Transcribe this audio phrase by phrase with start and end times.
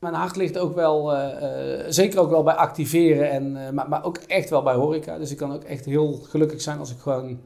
[0.00, 3.88] Mijn hart ligt ook wel, eh, eh, zeker ook wel bij activeren, en, eh, maar,
[3.88, 5.18] maar ook echt wel bij horeca.
[5.18, 7.38] Dus ik kan ook echt heel gelukkig zijn als ik gewoon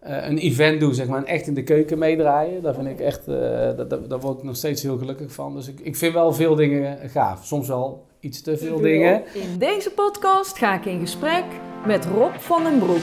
[0.00, 2.62] een event doe, zeg maar, en echt in de keuken meedraaien.
[2.62, 5.54] Daar vind ik echt, daar, daar, daar word ik nog steeds heel gelukkig van.
[5.54, 7.44] Dus ik, ik vind wel veel dingen gaaf.
[7.44, 9.22] Soms wel iets te veel dingen.
[9.34, 11.44] In deze podcast ga ik in gesprek
[11.86, 13.02] met Rob van den Broek.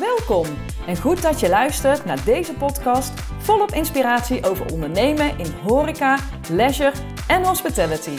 [0.00, 0.46] Welkom
[0.86, 6.18] en goed dat je luistert naar deze podcast volop inspiratie over ondernemen in horeca,
[6.50, 6.92] leisure
[7.30, 8.16] en hospitality.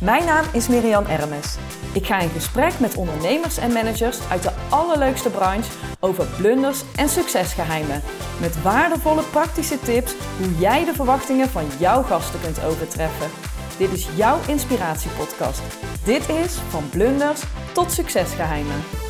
[0.00, 1.56] Mijn naam is Miriam Ermes.
[1.92, 7.08] Ik ga in gesprek met ondernemers en managers uit de allerleukste branche over blunders en
[7.08, 8.02] succesgeheimen.
[8.40, 13.30] Met waardevolle praktische tips hoe jij de verwachtingen van jouw gasten kunt overtreffen.
[13.78, 15.62] Dit is jouw inspiratiepodcast.
[16.04, 17.42] Dit is van blunders
[17.72, 19.05] tot succesgeheimen.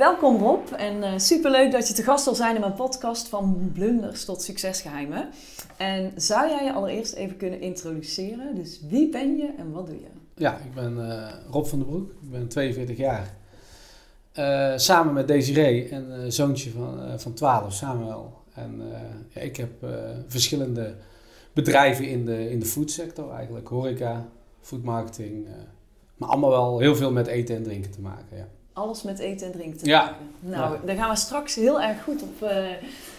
[0.00, 3.70] Welkom Rob en uh, superleuk dat je te gast wil zijn in mijn podcast van
[3.74, 5.28] blunders tot succesgeheimen.
[5.76, 8.54] En zou jij je allereerst even kunnen introduceren?
[8.54, 10.06] Dus wie ben je en wat doe je?
[10.34, 13.34] Ja, ik ben uh, Rob van den Broek, ik ben 42 jaar.
[14.38, 18.32] Uh, samen met Desiree en een zoontje van, van 12, Samuel.
[18.54, 18.82] En
[19.28, 19.70] ja, ik heb
[20.26, 20.94] verschillende
[21.52, 23.68] bedrijven in de, in de foodsector eigenlijk.
[23.68, 24.28] Horeca,
[24.60, 25.46] foodmarketing,
[26.16, 29.46] maar allemaal wel heel veel met eten en drinken te maken, ja alles met eten
[29.46, 30.00] en drinken te ja.
[30.00, 30.16] maken.
[30.40, 32.66] Nou, daar gaan we straks heel erg goed op, uh,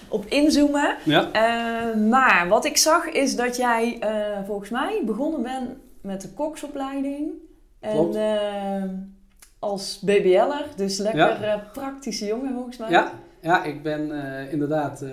[0.08, 0.95] op inzoomen.
[1.03, 1.25] Ja.
[1.25, 5.69] Uh, maar wat ik zag is dat jij uh, volgens mij begonnen bent
[6.02, 7.31] met de koksopleiding.
[7.80, 9.16] En
[9.59, 11.69] als BBL'er, dus lekker ja.
[11.73, 12.89] praktische jongen volgens mij.
[12.89, 14.11] Ja, ja ik ben
[14.52, 15.03] inderdaad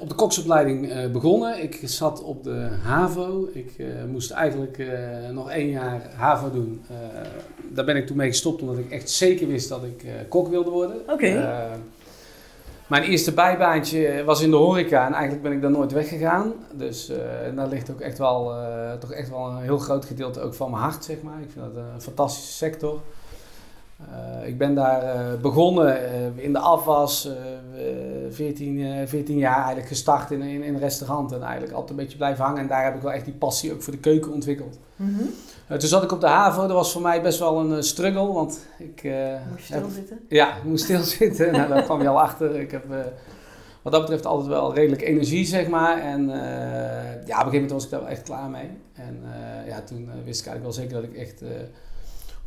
[0.00, 1.62] op de koksopleiding uh, begonnen.
[1.62, 3.48] Ik zat op de HAVO.
[3.52, 3.72] Ik
[4.10, 4.82] moest eigenlijk
[5.32, 6.82] nog één jaar HAVO doen.
[7.68, 10.70] daar ben ik toen mee gestopt omdat ik echt zeker wist dat ik kok wilde
[10.70, 10.96] worden.
[11.00, 11.12] Oké.
[11.12, 11.66] Okay.
[12.86, 16.52] mijn eerste bijbaantje was in de horeca en eigenlijk ben ik daar nooit weggegaan.
[16.72, 17.12] Dus
[17.54, 18.54] daar ligt ook echt wel,
[18.98, 21.40] toch echt wel een heel groot gedeelte ook van mijn hart, zeg maar.
[21.42, 23.00] Ik vind dat een fantastische sector.
[24.00, 26.00] Uh, ik ben daar uh, begonnen
[26.36, 27.28] uh, in de afwas,
[28.30, 32.16] 14, 14 jaar eigenlijk gestart in, in, in, een restaurant en eigenlijk altijd een beetje
[32.16, 32.60] blijven hangen.
[32.60, 34.78] En daar heb ik wel echt die passie ook voor de keuken ontwikkeld.
[34.96, 35.78] Mm -hmm.
[35.78, 38.66] toen zat ik op de HAVO, dat was voor mij best wel een struggle, want
[38.78, 39.10] ik...
[39.50, 40.16] moest stilzitten?
[40.16, 41.52] Heb, ja, ik moest stilzitten.
[41.56, 42.60] nou, daar kwam je al achter.
[42.60, 42.84] Ik heb
[43.82, 45.98] wat dat betreft altijd wel redelijk energie, zeg maar.
[46.00, 48.70] En ja, op een gegeven moment was ik daar wel echt klaar mee.
[48.94, 49.22] En
[49.66, 51.42] ja, toen wist ik eigenlijk wel zeker dat ik echt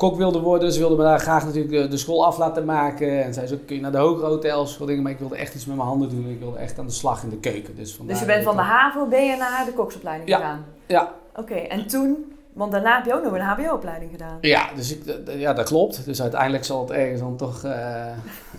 [0.01, 0.73] kok wilde worden.
[0.73, 3.23] Ze wilden me daar graag natuurlijk de school af laten maken.
[3.23, 5.03] En zei ze, kun je naar de hogere hotels, dingen.
[5.03, 6.29] Maar ik wilde echt iets met mijn handen doen.
[6.29, 7.75] Ik wilde echt aan de slag in de keuken.
[7.75, 10.37] Dus, dus je bent van de HAVO, ben je naar de koksopleiding ja.
[10.37, 10.65] gegaan?
[10.85, 11.13] Ja.
[11.35, 14.37] Oké, okay, en toen, want daarna heb je ook nog een HBO-opleiding gedaan.
[14.41, 15.03] Ja, dus ik,
[15.37, 16.05] ja, dat klopt.
[16.05, 18.05] Dus uiteindelijk zal het ergens dan toch, uh,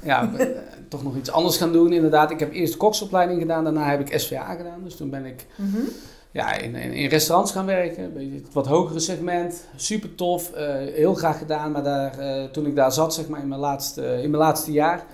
[0.02, 0.30] ja,
[0.88, 1.92] toch nog iets anders gaan doen.
[1.92, 3.64] Inderdaad, ik heb eerst koksopleiding gedaan.
[3.64, 4.80] Daarna heb ik SVA gedaan.
[4.84, 5.46] Dus toen ben ik...
[5.56, 5.88] Mm -hmm
[6.32, 8.32] ja, in, in, restaurants gaan werken.
[8.34, 9.66] Het wat hogere segment.
[9.76, 10.50] Super tof.
[10.54, 11.72] Uh, heel graag gedaan.
[11.72, 14.72] Maar daar, uh, toen ik daar zat, zeg maar in mijn laatste, in mijn laatste
[14.72, 15.04] jaar,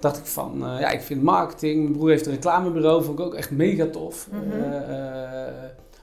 [0.00, 1.82] dacht ik van, uh, ja, ik vind marketing.
[1.82, 4.28] Mijn broer heeft een reclamebureau, vond ik ook echt mega tof.
[4.30, 4.72] Mm -hmm.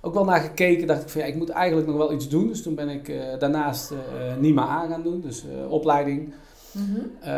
[0.02, 2.48] ook wel naar gekeken, dacht ik van, ja, ik moet eigenlijk nog wel iets doen.
[2.48, 3.94] Dus toen ben ik daarnaast
[4.40, 6.34] NIMA A gaan doen, dus opleiding.
[6.72, 7.30] Mm -hmm.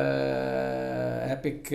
[1.27, 1.69] heb ik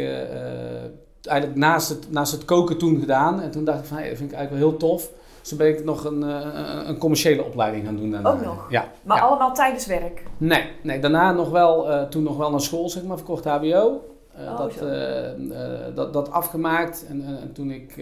[1.23, 3.41] eigenlijk naast het, naast het koken toen gedaan.
[3.41, 5.11] En toen dacht ik van, hey, dat vind ik eigenlijk wel heel tof.
[5.43, 8.31] Dus toen ben ik nog een, een, een commerciële opleiding gaan doen daarna.
[8.31, 8.67] Ook nog?
[8.71, 8.89] Ja.
[9.03, 9.23] Maar ja.
[9.23, 10.23] allemaal tijdens werk?
[10.39, 14.05] Nee, nee daarna nog wel, uh, toen nog wel naar school, zeg maar, verkocht HBO.
[14.39, 17.05] Uh, oh, dat, dat, dat afgemaakt.
[17.09, 17.97] En, en toen ik,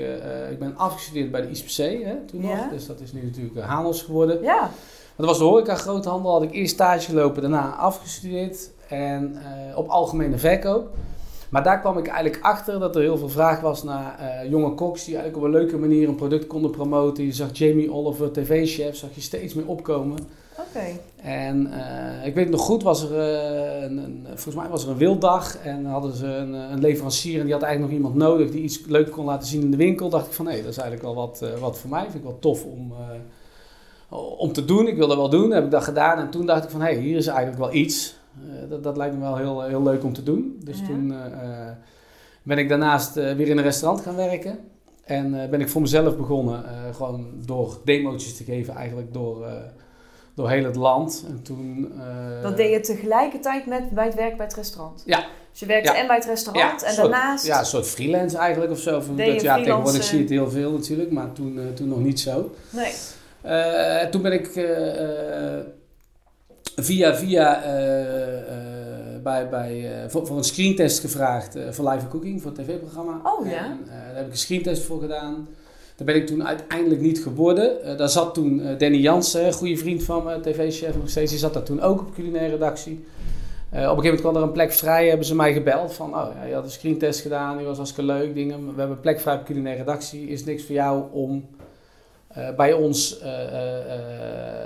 [0.51, 2.57] ik ben afgestudeerd bij de ISPC, hè, toen ja.
[2.57, 2.69] nog.
[2.71, 4.43] Dus dat is nu natuurlijk Hanos geworden.
[4.43, 4.61] Ja.
[4.61, 4.71] Maar
[5.17, 8.71] dat was de horeca groothandel, had ik eerst stage gelopen, daarna afgestudeerd.
[8.89, 9.39] En
[9.75, 10.89] op algemene verkoop.
[11.51, 14.75] Maar daar kwam ik eigenlijk achter dat er heel veel vraag was naar uh, jonge
[14.75, 17.25] koks die eigenlijk op een leuke manier een product konden promoten.
[17.25, 20.19] Je zag Jamie Oliver, tv-chef, zag je steeds meer opkomen.
[20.59, 20.69] Oké.
[20.69, 21.01] Okay.
[21.23, 24.91] En uh, ik weet nog goed, was er, uh, een, een, volgens mij was er
[24.91, 28.51] een wilddag en hadden ze een, een, leverancier en die had eigenlijk nog iemand nodig
[28.51, 30.09] die iets leuks kon laten zien in de winkel.
[30.09, 32.03] Dacht ik van hé, dat is eigenlijk wel wat, wat voor mij.
[32.03, 32.93] Vind ik wel tof om,
[34.39, 34.87] om te doen.
[34.87, 35.51] Ik wil dat wel doen.
[35.51, 38.20] Heb ik dat gedaan en toen dacht ik van hé, hier is eigenlijk wel iets.
[38.39, 40.61] Uh, dat, dat, lijkt me wel heel, heel leuk om te doen.
[40.65, 40.87] Dus Ja.
[40.87, 41.17] toen uh,
[42.43, 44.59] ben ik daarnaast weer in een restaurant gaan werken.
[45.05, 49.47] En ben ik voor mezelf begonnen, gewoon door demo's te geven, eigenlijk door,
[50.35, 51.25] door heel het land.
[51.29, 51.93] En toen,
[52.43, 55.03] dat deed je tegelijkertijd met bij het werk bij het restaurant?
[55.07, 55.27] Ja.
[55.51, 55.99] Dus je werkte Ja.
[55.99, 57.47] en bij het restaurant Ja, en soort- daarnaast...
[57.47, 59.03] Ja, een soort freelance eigenlijk of zo.
[59.17, 62.21] Dat, ja, tegenwoordig zie je het heel veel natuurlijk, maar toen, eh, toen nog niet
[62.21, 62.51] zo.
[62.71, 62.93] Nee.
[63.41, 65.65] Eh, toen ben ik eh, eh,
[66.85, 72.43] via via eh, eh, bij, bij, eh, voor, voor een screentest gevraagd voor live cooking,
[72.43, 73.21] voor het tv-programma.
[73.23, 73.65] Oh, ja?
[73.65, 75.49] En, daar heb ik een screentest voor gedaan.
[75.97, 77.77] Daar ben ik toen uiteindelijk niet geworden.
[77.85, 81.31] Uh, daar zat toen uh, Danny Jansen, een goede vriend van me, tv-chef nog steeds,
[81.31, 82.93] die zat daar toen ook op culinaire redactie.
[82.93, 86.15] Uh, op een gegeven moment kwam er een plek vrij, hebben ze mij gebeld van,
[86.15, 88.59] oh ja, je had een screentest gedaan, die was hartstikke leuk, dingen.
[88.59, 91.45] We hebben een plek vrij op culinaire redactie, is niks voor jou om
[92.57, 93.19] bij ons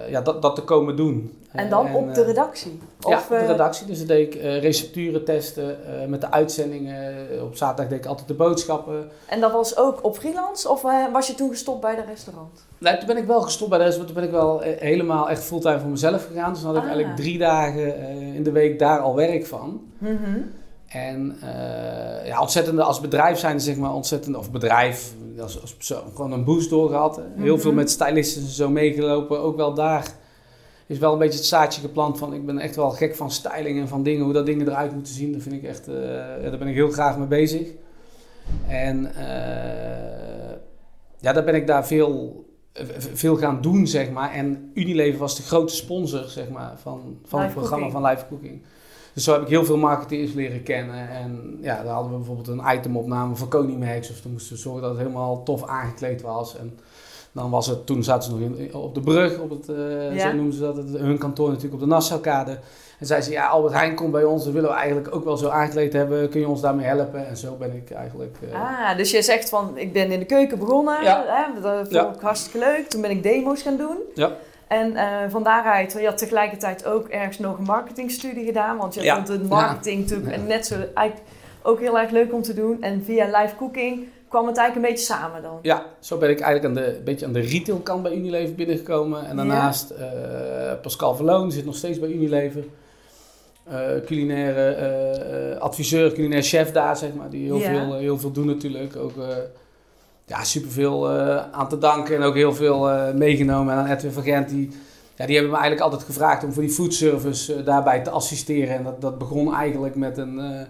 [0.09, 1.39] ja, dat, dat te komen doen.
[1.53, 2.79] En dan op de redactie?
[3.03, 3.87] Of, ja, op de redactie.
[3.87, 5.77] Dus dan deed ik recepturen testen
[6.09, 7.15] met de uitzendingen.
[7.43, 9.11] Op zaterdag deed ik altijd de boodschappen.
[9.27, 10.69] En dat was ook op freelance?
[10.69, 10.83] Of
[11.13, 12.65] was je toen gestopt bij de restaurant?
[12.79, 14.15] Nee, toen ben ik wel gestopt bij de restaurant.
[14.15, 16.53] Toen ben ik wel helemaal echt fulltime voor mezelf gegaan.
[16.53, 16.95] Dus dan had ik ah.
[16.95, 17.97] eigenlijk drie dagen
[18.35, 19.81] in de week daar al werk van.
[19.99, 20.53] Mm
[20.87, 26.03] En uh, ja, ontzettende, als bedrijf zijn zeg maar ontzettend, of bedrijf, als, als persoon,
[26.15, 27.21] gewoon een boost doorgehad.
[27.37, 27.81] Heel veel mhm.
[27.81, 30.15] met stylisten zo meegelopen, ook wel daar
[30.87, 33.81] is wel een beetje het zaadje geplant van ik ben echt wel gek van styling
[33.81, 35.33] en van dingen, hoe dat dingen eruit moeten zien.
[35.33, 35.95] Dat vind ik echt, uh,
[36.43, 37.69] ja, daar ben ik heel graag mee bezig.
[38.69, 40.53] En uh,
[41.19, 42.45] ja, daar ben ik daar veel,
[43.13, 44.33] veel gaan doen, zeg maar.
[44.33, 48.63] En Unilever was de grote sponsor, zeg maar, van, van het programma van Live Cooking.
[49.15, 51.09] Dus zo heb ik heel veel marketeers leren kennen.
[51.09, 54.11] En ja, daar hadden we bijvoorbeeld een itemopname voor Konimax.
[54.11, 56.57] Of toen moesten we zorgen dat het helemaal tof aangekleed was.
[56.57, 56.79] En
[57.33, 60.33] dan was het, toen zaten ze nog in, op de brug, op het, uh, zo
[60.33, 62.59] noemen ze dat, het, hun kantoor natuurlijk op de Nassaukade.
[62.99, 65.37] En zei ze, ja, Albert Heijn komt bij ons, dat willen we eigenlijk ook wel
[65.37, 66.29] zo aangekleed hebben.
[66.29, 67.27] Kun je ons daarmee helpen?
[67.27, 68.37] En zo ben ik eigenlijk...
[68.43, 68.55] Uh...
[68.55, 71.25] Ah, dus je zegt van, ik ben in de keuken begonnen, ja.
[71.27, 72.89] hè, dat vond ik hartstikke leuk.
[72.89, 73.97] Toen ben ik demo's gaan doen.
[74.15, 74.33] Ja.
[74.69, 78.77] En uh, van daaruit, je had tegelijkertijd ook ergens nog een marketingstudie gedaan.
[78.77, 81.29] Want je vond het marketing natuurlijk net zo eigenlijk
[81.63, 82.83] ook heel erg leuk om te doen.
[82.83, 85.59] En via live cooking kwam het eigenlijk een beetje samen dan.
[85.63, 89.27] Ja, zo ben ik eigenlijk aan de, een beetje aan de retailkant bij Unilever binnengekomen.
[89.27, 92.65] En daarnaast uh, Pascal Verloon zit nog steeds bij Unilever.
[93.69, 94.77] Uh, culinaire
[95.55, 97.31] uh, adviseur, culinair chef daar, zeg maar.
[97.31, 98.97] Die heel, veel, heel veel doen natuurlijk.
[98.97, 99.15] Ook
[100.27, 101.11] ja, superveel
[101.53, 103.73] aan te danken en ook heel veel meegenomen.
[103.73, 104.71] En aan Edwin van Gent, die,
[105.15, 108.77] ja, die hebben me eigenlijk altijd gevraagd om voor die foodservice daarbij te assisteren.
[108.77, 110.67] En dat, dat begon eigenlijk met een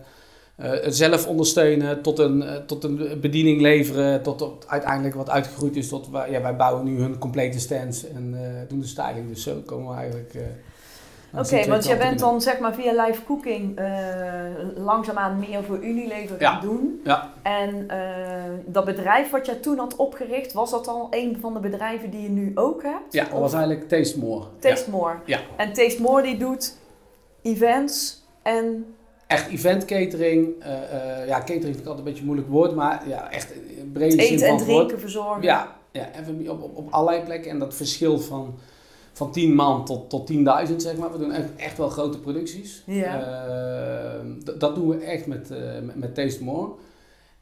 [0.60, 5.76] uh, zelf ondersteunen, tot een, uh, tot een bediening leveren, tot, tot, uiteindelijk wat uitgegroeid
[5.76, 9.28] is tot ja, wij bouwen nu hun complete stands en uh, doen de styling.
[9.28, 10.34] Dus zo komen we eigenlijk.
[11.38, 13.80] Oké, want jij bent dan zeg maar via live cooking
[14.76, 17.00] langzaamaan meer voor Unilever gaan doen.
[17.04, 17.32] Ja.
[17.42, 17.88] En
[18.66, 22.22] dat bedrijf wat jij toen had opgericht, was dat al een van de bedrijven die
[22.22, 23.12] je nu ook hebt?
[23.12, 24.44] Ja, dat was eigenlijk Taste More.
[24.58, 25.14] Taste More.
[25.24, 25.40] Ja.
[25.56, 26.76] En Taste More die doet
[27.42, 28.94] events en
[29.26, 30.48] echt event catering.
[30.62, 33.52] Uh, uh, ja, catering vind ik altijd een beetje een moeilijk woord, maar ja, echt
[33.92, 35.42] brede Eten zin van en drinken verzorgen.
[35.42, 37.50] Ja, ja even op, op, op allerlei plekken.
[37.50, 38.54] En dat verschilt van,
[39.14, 41.12] van 10 man tot, tot 10.000, zeg maar.
[41.12, 42.82] We doen echt, echt wel grote producties.
[42.86, 43.46] Ja.
[43.46, 45.48] Uh, dat doen we echt met,
[45.82, 46.72] met, met, Taste More.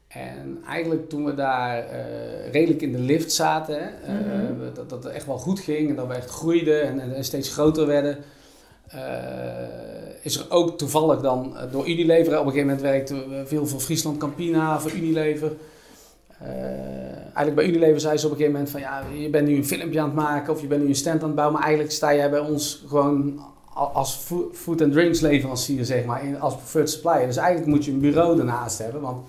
[0.07, 1.85] En eigenlijk toen we daar
[2.51, 4.73] redelijk in de lift zaten, mm -hmm.
[4.73, 7.49] dat, dat het echt wel goed ging en dat we echt groeiden en, en steeds
[7.49, 8.17] groter werden
[10.23, 12.39] is er ook toevallig dan eh, door Unilever.
[12.39, 15.51] Op een gegeven moment werkte we veel voor Friesland Campina, voor Unilever.
[16.43, 16.49] Uh,
[17.33, 19.65] eigenlijk bij Unilever zei ze op een gegeven moment van ja, je bent nu een
[19.65, 21.95] filmpje aan het maken of je bent nu een stand aan het bouwen, maar eigenlijk
[21.95, 23.41] sta jij bij ons gewoon
[23.73, 27.25] als food and drinks leverancier, zeg maar, als preferred supplier.
[27.25, 29.27] Dus eigenlijk moet je een bureau ernaast hebben, want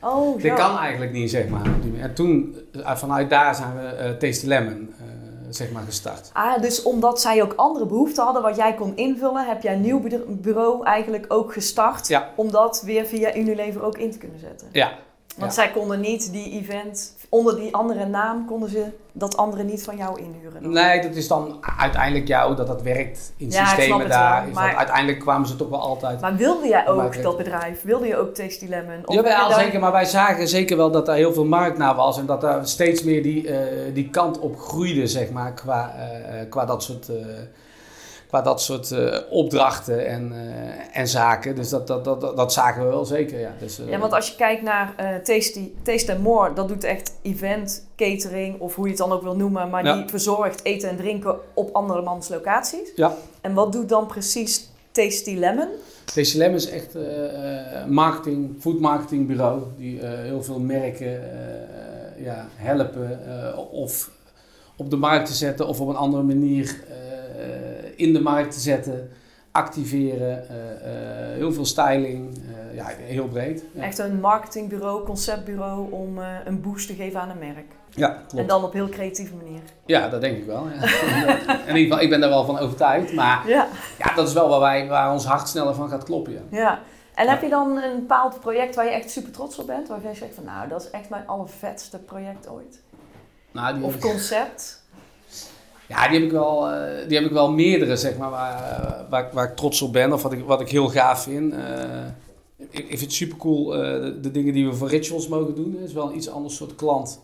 [0.00, 1.66] oh, dit kan eigenlijk niet, zeg maar.
[2.00, 4.90] En toen, eh, vanuit daar zijn we uh, Tasty Lemon
[5.54, 6.30] zeg maar, gestart.
[6.32, 9.80] Ah, dus omdat zij ook andere behoeften hadden wat jij kon invullen, heb jij een
[9.80, 12.30] nieuw bureau eigenlijk ook gestart ja.
[12.36, 14.68] om dat weer via Unilever ook in te kunnen zetten.
[14.72, 14.92] Ja.
[15.40, 19.84] Want zij konden niet die event, onder die andere naam konden ze dat andere niet
[19.84, 20.70] van jou inhuren.
[20.70, 24.48] Nee, dat is dan uiteindelijk jou dat dat werkt in ja, systemen daar.
[24.52, 26.20] Maar, uiteindelijk kwamen ze toch wel altijd.
[26.20, 27.82] Maar wilde jij ook dat bedrijf?
[27.82, 29.02] Wilde je ook Tasty Lemon?
[29.06, 29.80] Ja, wel, zeker.
[29.80, 32.18] Maar wij zagen zeker wel dat daar heel veel markt naar was.
[32.18, 33.58] En dat daar steeds meer die, uh,
[33.94, 37.08] die kant op groeide, zeg maar, qua, uh, qua dat soort...
[37.08, 37.16] Uh,
[38.30, 41.54] qua dat soort uh, opdrachten en, uh, en zaken.
[41.54, 43.40] Dus dat, dat, dat, dat zagen we wel zeker.
[43.40, 47.12] Ja, dus, uh, ja want als je kijkt naar Tasty, Taste More, dat doet echt
[47.22, 49.70] event, catering of hoe je het dan ook wil noemen.
[49.70, 52.92] Maar die verzorgt eten en drinken op andere mans locaties.
[52.94, 53.14] Ja.
[53.40, 55.68] En wat doet dan precies Tasty Lemon?
[56.14, 56.94] Tasty Lemon is echt
[57.88, 59.62] marketing, food marketing bureau.
[59.76, 61.22] Die heel veel merken
[62.16, 63.20] ja, helpen
[63.70, 64.10] of
[64.76, 66.84] op de markt te zetten of op een andere manier
[67.96, 69.10] in de markt te zetten,
[69.52, 72.38] activeren, uh, uh, heel veel styling,
[72.74, 73.64] ja, heel breed.
[73.74, 73.82] Ja.
[73.82, 77.72] Echt een marketingbureau, conceptbureau om een boost te geven aan een merk.
[77.90, 78.34] Ja, klopt.
[78.34, 79.60] En dan op heel creatieve manier.
[79.86, 80.68] Ja, dat denk ik wel.
[80.68, 80.82] Ja.
[81.68, 83.12] in ieder geval, ik ben daar wel van overtuigd.
[83.12, 83.68] Maar ja,
[83.98, 86.32] ja dat is wel waar, wij, waar ons hart sneller van gaat kloppen.
[86.32, 86.40] Ja.
[86.50, 86.78] ja.
[87.14, 89.88] En heb je dan een bepaald project waar je echt super trots op bent?
[89.88, 92.82] Waarvan je zegt van nou, dat is echt mijn allervetste project ooit?
[93.52, 94.79] Nou, die of concept?
[95.90, 99.28] Ja, die heb ik wel, eh, die heb ik wel meerdere, zeg maar, waar, waar,
[99.32, 101.52] waar ik trots op ben of wat ik, wat ik heel gaaf vind.
[101.52, 102.06] Eh,
[102.70, 103.64] ik, vind het super cool
[104.20, 105.76] de, dingen die we voor rituals mogen doen.
[105.80, 107.20] Het is wel een iets ander soort klant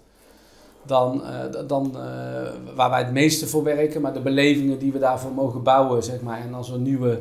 [0.86, 2.02] dan, eh, dan eh,
[2.74, 4.00] waar wij het meeste voor werken.
[4.00, 6.40] Maar de belevingen die we daarvoor mogen bouwen, zeg maar.
[6.40, 7.20] En als er nieuwe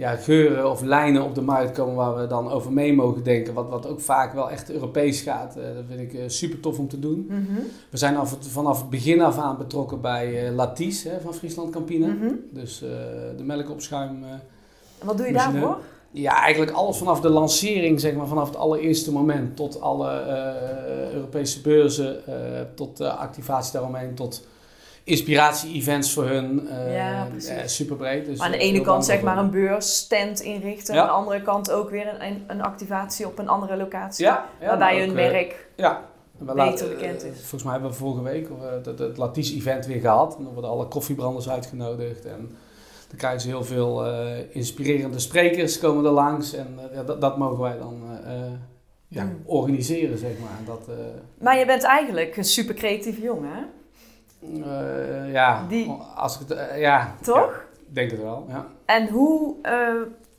[0.00, 3.54] ja, geuren of lijnen op de markt komen waar we dan over mee mogen denken.
[3.54, 5.56] Wat, wat ook vaak wel echt Europees gaat.
[5.56, 7.26] eh, dat vind ik eh, super tof om te doen.
[7.28, 7.60] Mhm.
[7.90, 11.70] We zijn af vanaf het begin af aan betrokken bij eh Laties hè, van Friesland
[11.70, 12.06] Campina.
[12.06, 12.32] Mhm.
[12.50, 12.88] Dus eh,
[13.36, 14.24] de melkopschuim.
[14.98, 15.60] En wat doe je Machine.
[15.60, 15.78] daarvoor?
[16.10, 20.22] ja, eigenlijk alles vanaf de lancering, zeg maar, vanaf het allereerste moment tot alle
[21.12, 22.16] Europese beurzen,
[22.74, 24.46] tot de activatie daaromheen, tot
[25.10, 26.68] inspiratie-events voor hun.
[26.68, 27.48] eh, Ja, precies.
[27.50, 28.26] eh, super breed.
[28.26, 30.94] Dus, aan de eh, ene kant zeg maar een beursstand inrichten.
[30.94, 31.00] Ja.
[31.00, 34.24] Aan de andere kant ook weer een, een, activatie op een andere locatie.
[34.24, 36.08] Ja, waarbij hun ook, merk Ja.
[36.38, 37.38] Beter laten- bekend is.
[37.38, 38.48] Volgens mij hebben we vorige week
[38.84, 40.36] het, het Laties-event weer gehad.
[40.38, 42.24] En dan worden alle koffiebranders uitgenodigd.
[42.24, 42.56] En
[43.08, 44.04] dan krijgen ze heel veel
[44.50, 46.52] inspirerende sprekers komen er langs.
[46.54, 48.02] En dat, dat mogen wij dan
[49.08, 49.42] ja, Mm.
[49.44, 50.58] organiseren, zeg maar.
[50.66, 50.96] Dat,
[51.38, 53.68] Maar je bent eigenlijk een super creatieve jongen,
[54.42, 57.64] eh, ja, Die- als ik het, eh, ja, Toch?
[57.88, 58.66] ik denk het wel, ja.
[58.84, 59.88] En hoe, eh,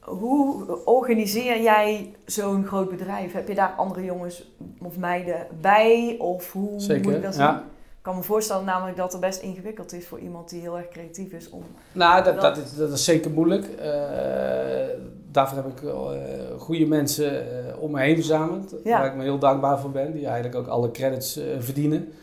[0.01, 3.33] hoe organiseer jij zo'n groot bedrijf?
[3.33, 6.15] Heb je daar andere jongens of meiden bij?
[6.19, 7.43] Of hoe moet Zeker, ik dat zien?
[7.43, 7.63] ja.
[7.97, 10.87] Ik kan me voorstellen namelijk dat het best ingewikkeld is voor iemand die heel erg
[10.89, 11.63] creatief is om...
[11.91, 13.65] Nou, dat, Dat- is, dat is zeker moeilijk.
[15.31, 15.89] Daarvoor heb ik
[16.57, 17.45] goede mensen
[17.79, 18.75] om me heen verzameld.
[18.83, 18.97] Ja.
[18.99, 20.11] Waar ik me heel dankbaar voor ben.
[20.13, 22.13] Die eigenlijk ook alle credits verdienen.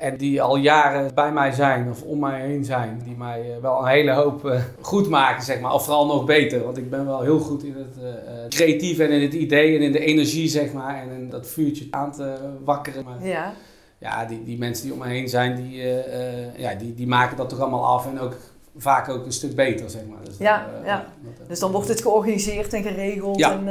[0.00, 3.00] En die al jaren bij mij zijn of om mij heen zijn.
[3.04, 5.72] Die mij eh, wel een hele hoop eh, goed maken, zeg maar.
[5.72, 6.64] Of vooral nog beter.
[6.64, 9.82] Want ik ben wel heel goed in het eh, creatieve en in het idee en
[9.82, 11.02] in de energie, zeg maar.
[11.02, 13.04] En in dat vuurtje aan te wakkeren.
[13.04, 13.52] Maar Ja,
[13.98, 15.82] ja, die, die mensen die om me heen zijn, die,
[16.56, 18.36] ja, die, die maken dat toch allemaal af en ook
[18.76, 20.24] vaak ook een stuk beter, zeg maar.
[20.24, 21.06] Dus, Ja, dat, ja.
[21.38, 23.38] dat, dus dan wordt het georganiseerd en geregeld.
[23.38, 23.52] Ja.
[23.52, 23.64] En,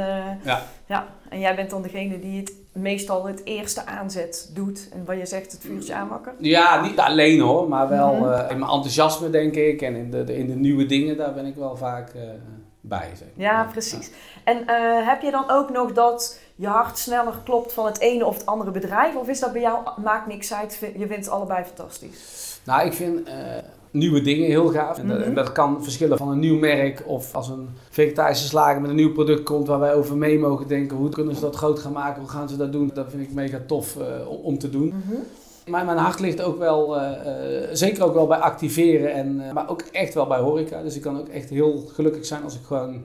[0.44, 0.62] Ja.
[0.86, 1.08] ja.
[1.28, 4.88] En jij bent dan degene die het meestal het eerste aanzet doet.
[4.92, 6.36] En wat je zegt, het vuurtje aanwakkeren.
[6.40, 8.32] Ja, niet alleen hoor, maar wel Mhm.
[8.32, 11.34] eh, in mijn enthousiasme denk ik en in de, de- in de nieuwe dingen, daar
[11.34, 12.20] ben ik wel vaak eh,
[12.80, 13.08] bij.
[13.14, 13.28] Zeg.
[13.34, 14.10] Ja, precies.
[14.44, 18.26] En eh, heb je dan ook nog dat je hart sneller klopt van het ene
[18.26, 19.14] of het andere bedrijf?
[19.14, 22.60] Of is dat bij jou, maakt niks uit, je vindt het allebei fantastisch?
[22.64, 23.28] Nou, ik vind
[23.90, 24.98] nieuwe dingen heel gaaf.
[24.98, 25.26] En dat, Mhm.
[25.28, 28.96] en dat kan verschillen van een nieuw merk of als een vegetarische slager met een
[28.96, 30.96] nieuw product komt waar wij over mee mogen denken.
[30.96, 32.20] Hoe kunnen ze dat groot gaan maken?
[32.20, 32.90] Hoe gaan ze dat doen?
[32.94, 34.86] Dat vind ik mega tof eh, om- te doen.
[34.86, 35.16] Mhm.
[35.70, 39.68] Maar mijn hart ligt ook wel, eh, eh, zeker ook wel bij activeren, en, maar
[39.70, 40.82] ook echt wel bij horeca.
[40.82, 43.02] Dus ik kan ook echt heel gelukkig zijn als ik gewoon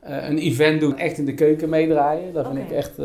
[0.00, 2.32] een event doe, echt in de keuken meedraaien.
[2.32, 2.96] Daar, vind ik echt,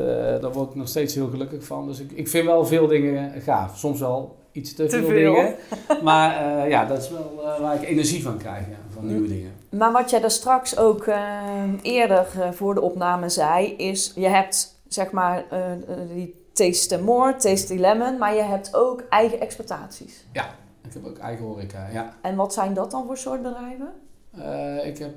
[0.42, 1.88] daar word ik nog steeds heel gelukkig van.
[1.88, 3.78] Dus ik, ik vind wel veel dingen gaaf.
[3.78, 5.34] Soms wel iets te, Te veel, veel.
[5.34, 5.56] dingen.
[6.04, 6.34] Maar
[6.64, 9.54] ik ja, dat is wel eh, waar ik energie van krijg, ja, van nieuwe dingen.
[9.70, 11.42] Maar wat jij daar straks ook eh,
[11.82, 15.80] eerder eh, voor de opname zei, is je hebt zeg maar eh, eh,
[16.14, 20.26] die Taste More, Taste Lemon, maar je hebt ook eigen exploitaties.
[20.88, 22.14] Ik heb ook eigen horeca, ja.
[22.22, 23.94] En wat zijn dat dan voor soort bedrijven?
[24.38, 25.14] Eh, ik heb.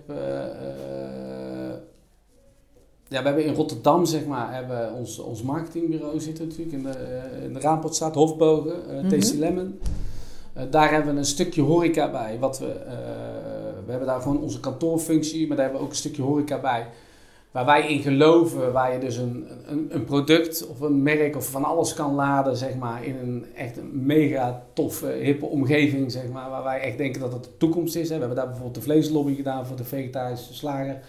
[3.09, 6.89] Ja, we hebben in Rotterdam, zeg maar, hebben ons, ons marketingbureau zitten natuurlijk in de,
[6.89, 9.09] eh, in de Hofbogen, eh Mhm.
[9.09, 9.79] Tasty Lemon.
[10.53, 12.39] Eh, daar hebben we een stukje horeca bij.
[12.39, 12.67] Wat we,
[13.85, 16.87] we hebben daar gewoon onze kantoorfunctie, maar daar hebben we ook een stukje horeca bij.
[17.51, 21.51] Waar wij in geloven, waar je dus een, een, een product of een merk of
[21.51, 26.29] van alles kan laden, zeg maar, in een echt een mega toffe, hippe omgeving, zeg
[26.33, 28.09] maar, waar wij echt denken dat het de toekomst is.
[28.09, 28.15] Hè.
[28.15, 31.01] We hebben daar bijvoorbeeld de vleeslobby gedaan voor de vegetarische slager.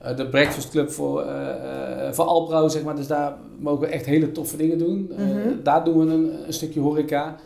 [0.00, 2.96] Eh, de Breakfast Club voor, eh, voor Alpro, zeg maar.
[2.96, 5.12] Dus daar mogen we echt hele toffe dingen doen.
[5.16, 5.62] Mhm.
[5.62, 7.36] daar doen we een, een stukje horeca.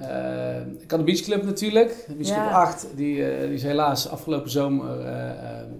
[0.00, 2.04] Eh, ik had de Beach Club natuurlijk.
[2.08, 2.34] De Beach Ja.
[2.34, 5.30] Club 8, die, eh, die is helaas afgelopen zomer eh,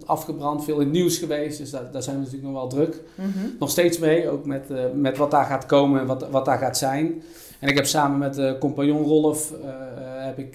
[0.07, 0.65] afgebrand.
[0.65, 3.01] Veel in het nieuws geweest, dus daar, daar zijn we natuurlijk nog wel druk.
[3.15, 3.29] Mhm.
[3.59, 6.79] Nog steeds mee, ook met, met wat daar gaat komen en wat, wat daar gaat
[6.79, 7.23] zijn.
[7.59, 9.53] En ik heb samen met compagnon Rolf
[10.19, 10.55] heb ik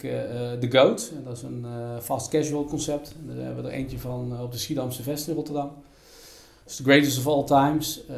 [0.59, 1.11] The Goat.
[1.17, 1.65] En dat is een
[2.01, 3.15] fast casual concept.
[3.19, 5.71] En daar hebben we er eentje van op de Schiedamse Vest in Rotterdam.
[6.65, 8.05] The greatest of all times.
[8.07, 8.15] Eh,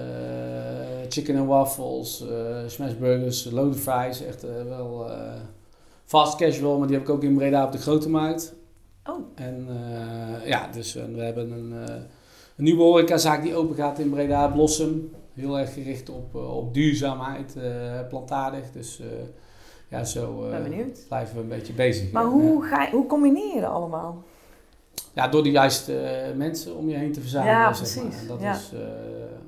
[1.10, 4.22] chicken and waffles, eh smash burgers, loaded fries.
[4.25, 5.10] Echt eh, wel
[6.06, 8.56] fast casual, maar die heb ik ook in Breda op de Grote Markt.
[9.06, 9.16] Oh.
[9.36, 9.68] En
[10.46, 11.72] ja, dus we hebben een,
[12.58, 15.10] een nieuwe horecazaak die open gaat in Breda, Blossom.
[15.34, 18.72] Heel erg gericht op, op duurzaamheid, eh, plantaardig.
[18.72, 19.01] Dus
[19.89, 21.06] ja, zo Ben benieuwd.
[21.08, 22.12] blijven we een beetje bezig.
[22.12, 22.30] Maar ja.
[22.30, 24.24] hoe, ga je, hoe combineer je dat allemaal?
[25.13, 27.54] Ja, door de juiste eh, mensen om je heen te verzamelen.
[27.56, 28.06] Ja, zeg maar.
[28.06, 28.22] precies.
[28.22, 28.51] En dat, Ja.
[28.54, 28.80] is, eh,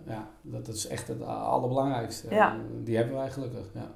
[0.08, 2.28] ja, dat is echt het allerbelangrijkste.
[2.30, 2.56] Ja.
[2.84, 3.66] Die hebben wij gelukkig.
[3.74, 3.88] Ja.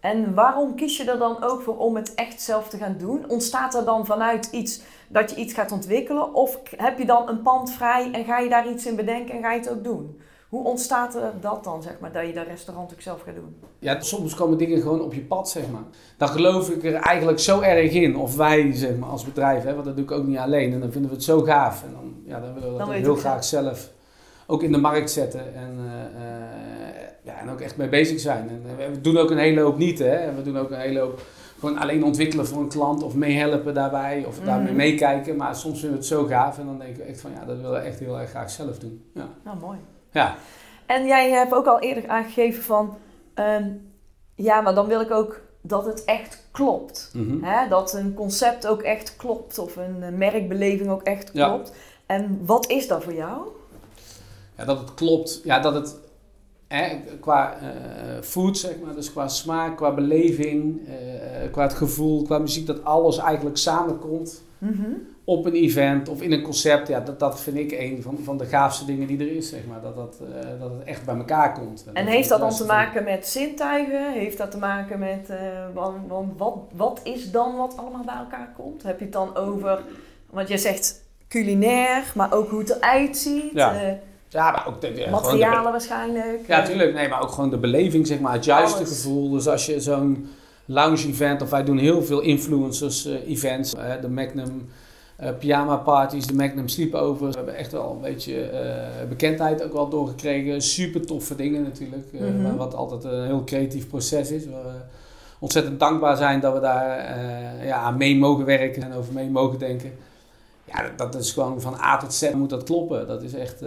[0.00, 3.24] En waarom kies je er dan ook voor om het echt zelf te gaan doen?
[3.28, 6.34] Ontstaat er dan vanuit iets dat je iets gaat ontwikkelen?
[6.34, 9.42] Of heb je dan een pand vrij en ga je daar iets in bedenken en
[9.42, 10.20] ga je het ook doen?
[10.52, 13.56] Hoe ontstaat dat dan, zeg maar, dat je dat restaurant ook zelf gaat doen?
[13.78, 15.82] Ja, soms komen dingen gewoon op je pad, zeg maar.
[16.16, 19.72] Dan geloof ik er eigenlijk zo erg in, of wij, zeg maar, als bedrijf, hè,
[19.74, 20.72] want dat doe ik ook niet alleen.
[20.72, 21.82] En dan vinden we het zo gaaf.
[21.82, 23.90] En dan, ja, dan willen we dat Dan heel graag zelf
[24.46, 25.54] ook in de markt zetten.
[25.54, 28.48] En, eh, eh, ja, en ook echt mee bezig zijn.
[28.48, 30.34] En eh, we doen ook een hele hoop niet, hè.
[30.34, 31.20] We doen ook een hele hoop
[31.58, 34.76] gewoon alleen ontwikkelen voor een klant of meehelpen daarbij of daarmee Mhm.
[34.76, 35.36] meekijken.
[35.36, 37.56] Maar soms vinden we het zo gaaf en dan denk ik echt van ja, dat
[37.56, 39.04] willen we echt heel erg graag zelf doen.
[39.14, 39.28] Ja.
[39.44, 39.78] Nou, mooi.
[40.12, 40.34] Ja.
[40.86, 42.96] En jij hebt ook al eerder aangegeven van,
[43.34, 43.68] ehm,
[44.34, 47.10] ja, maar dan wil ik ook dat het echt klopt.
[47.12, 47.42] Mhm.
[47.44, 47.68] Hè?
[47.68, 51.48] Dat een concept ook echt klopt of een eh, merkbeleving ook echt Ja.
[51.48, 51.72] klopt.
[52.06, 53.46] En wat is dat voor jou?
[54.56, 55.40] Ja, dat het klopt.
[55.44, 55.96] Ja, dat het
[56.68, 62.22] hè, qua eh, food, zeg maar, dus qua smaak, qua beleving, eh, qua het gevoel,
[62.22, 64.90] qua muziek, dat alles eigenlijk samenkomt Mhm.
[65.24, 66.88] Op een event of in een concept.
[66.88, 69.60] Ja, dat, dat vind ik een van, van de gaafste dingen die er is, zeg
[69.68, 69.80] maar.
[69.82, 71.84] Dat, dat, eh, dat het echt bij elkaar komt.
[71.92, 74.12] En heeft dat dan te maken met zintuigen?
[74.12, 75.36] Heeft dat te maken met, eh,
[75.74, 78.82] want, want wat, wat is dan wat allemaal bij elkaar komt?
[78.82, 79.82] Heb je het dan over,
[80.30, 83.74] want je zegt culinair, maar ook hoe het eruit ziet, Ja.
[83.82, 83.92] eh,
[84.28, 86.40] Ja, maar ook de, de- materialen waarschijnlijk.
[86.46, 86.94] Ja, eh, tuurlijk.
[86.94, 88.32] Nee, maar ook gewoon de beleving, zeg maar.
[88.32, 88.88] Het juiste Alles.
[88.88, 89.30] gevoel.
[89.30, 90.28] Dus als je zo'n
[90.64, 93.70] lounge event, of wij doen heel veel influencers events.
[94.00, 94.68] de Magnum
[95.22, 97.30] eh, pyjama parties, de Magnum sleepovers.
[97.30, 100.62] We hebben echt wel een beetje eh, bekendheid ook wel doorgekregen.
[100.62, 102.06] Super toffe dingen natuurlijk.
[102.12, 102.56] eh, Mhm.
[102.56, 104.46] Wat altijd een heel creatief proces is.
[104.46, 104.78] Waar we
[105.38, 106.96] ontzettend dankbaar zijn dat we daar
[107.66, 109.92] ja, aan mee mogen werken en over mee mogen denken.
[110.64, 113.06] Ja, dat, dat is gewoon van A tot Z moet dat kloppen.
[113.06, 113.60] Dat is echt,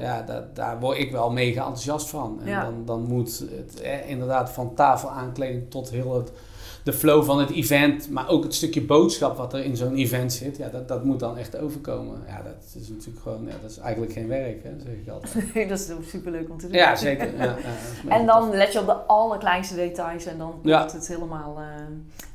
[0.00, 2.38] ja, dat, daar word ik wel mega enthousiast van.
[2.42, 2.62] En Ja.
[2.64, 6.32] dan, dan moet het eh, inderdaad van tafel aankleding tot heel het,
[6.82, 10.32] de flow van het event, maar ook het stukje boodschap wat er in zo'n event
[10.32, 10.56] zit.
[10.56, 12.22] Ja, dat, dat moet dan echt overkomen.
[12.26, 15.54] Ja, dat is natuurlijk gewoon, ja, dat is eigenlijk geen werk, hè, zeg ik altijd.
[15.68, 16.76] dat is superleuk om te doen.
[16.76, 17.36] Ja, zeker.
[17.36, 17.56] Ja,
[18.08, 21.58] En dan let je op de allerkleinste details en dan komt het helemaal.
[21.58, 21.64] eh.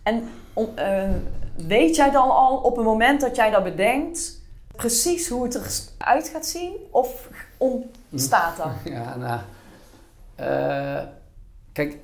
[0.04, 1.10] En om, eh,
[1.67, 4.41] weet jij dan al op het moment dat jij dat bedenkt,
[4.76, 6.74] precies hoe het eruit gaat zien?
[6.91, 7.30] Of
[8.10, 8.67] ontstaat dat?
[8.93, 9.39] Ja, nou.
[10.36, 11.04] eh,
[11.74, 11.98] kijk,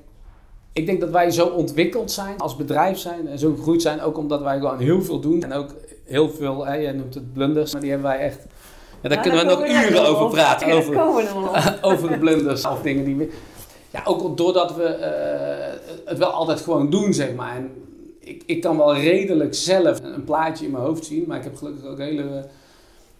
[0.74, 4.18] ik denk dat wij zo ontwikkeld zijn als bedrijf zijn en zo gegroeid zijn, ook
[4.18, 5.42] omdat wij gewoon heel veel doen.
[5.42, 8.38] En ook heel veel, hè, jij noemt het blunders, maar die hebben wij echt.
[9.02, 10.30] Ja, daar Ja, kunnen we nog uren over op.
[10.30, 10.68] praten.
[10.68, 13.30] Ja, Over, over de blunders of dingen die we.
[13.90, 17.56] Ja, ook doordat we eh, het wel altijd gewoon doen, zeg maar.
[17.56, 17.70] En
[18.20, 21.56] ik, ik kan wel redelijk zelf een plaatje in mijn hoofd zien, maar ik heb
[21.56, 22.44] gelukkig ook hele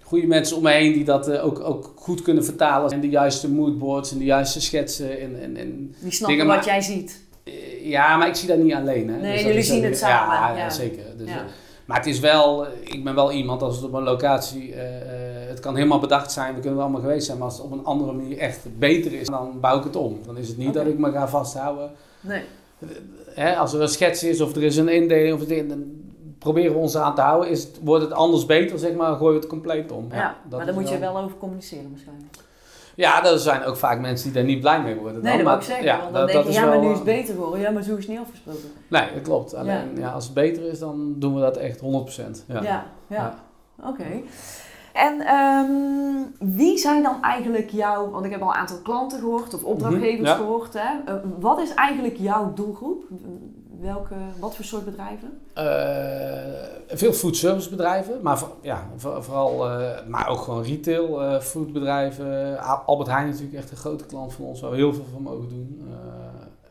[0.03, 2.91] goede mensen om me heen die dat eh, ook, ook goed kunnen vertalen.
[2.91, 5.21] En de juiste moodboards en de juiste schetsen.
[5.21, 7.23] En, en, en, Die snappen Dingen, wat maar- jij ziet.
[7.45, 9.09] Eh, ja, maar ik zie dat niet alleen.
[9.09, 9.17] Hè.
[9.17, 10.71] Nee, dat jullie zien het samen, Ja, ja.
[10.71, 11.05] zeker.
[11.17, 11.37] Dus, eh,
[11.85, 15.49] maar het is wel, ik ben wel iemand als het op een locatie, eh, eh,
[15.49, 17.73] het kan helemaal bedacht zijn, we kunnen er allemaal geweest zijn, maar als het op
[17.73, 20.19] een andere manier echt beter is, dan bouw ik het om.
[20.27, 21.91] Dan is het niet dat ik me ga vasthouden.
[22.21, 22.43] Nee.
[23.27, 25.85] Hè, als er een schets is of er is een indeling, of het dan
[26.39, 27.51] proberen we ons aan te houden.
[27.51, 30.07] Is het, wordt het anders beter, zeg maar, gooien we het compleet om.
[30.11, 32.37] Ja, maar daar moet je wel over communiceren waarschijnlijk.
[32.97, 35.23] Ja, er zijn ook vaak mensen die daar niet blij mee worden.
[35.23, 35.85] Nee, dat maar- wou ik zeggen.
[35.87, 37.61] ja, want dan dat- denk je, ja, maar nu is het eh, beter geworden.
[37.61, 38.71] Ja, maar zo is het niet afgesproken.
[38.89, 39.55] Nee, dat klopt.
[39.55, 40.11] Alleen ja.
[40.11, 42.45] als het beter is, dan doen we dat echt 100%.
[42.49, 42.63] Ja.
[42.63, 42.85] Ja, ja.
[43.17, 43.35] Ja.
[43.89, 44.05] Oké.
[44.93, 45.71] En ehm,
[46.57, 50.17] wie zijn dan eigenlijk jouw, want ik heb al een aantal klanten gehoord of opdrachtgevers
[50.19, 50.35] Mhm, ja.
[50.35, 50.73] gehoord.
[50.79, 51.13] Hè?
[51.13, 53.05] Eh, wat is eigenlijk jouw doelgroep?
[53.85, 55.39] Welke, wat voor soort bedrijven?
[55.55, 55.67] Eh,
[56.97, 62.59] veel foodservicebedrijven, maar ja, voor- vooral, eh, maar ook gewoon retail, eh foodbedrijven.
[62.87, 65.49] Albert Heijn natuurlijk echt een grote klant van ons, waar we heel veel van mogen
[65.49, 65.89] doen.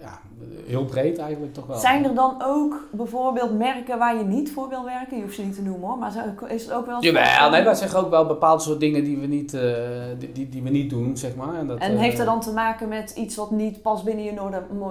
[0.04, 0.20] Eh, ja,
[0.68, 1.78] heel breed eigenlijk toch wel.
[1.78, 5.18] Zijn er dan ook bijvoorbeeld merken waar je niet voor wil werken?
[5.18, 6.12] Je hoeft ze niet te noemen hoor, maar
[6.48, 9.28] is het ook wel Jawel, nee, wij zeggen ook wel bepaalde soort dingen die we
[9.28, 9.62] niet, eh,
[10.20, 11.56] die, die, die we niet doen, zeg maar.
[11.56, 14.26] En, dat, En eh, heeft dat dan te maken met iets wat niet past binnen
[14.26, 14.32] je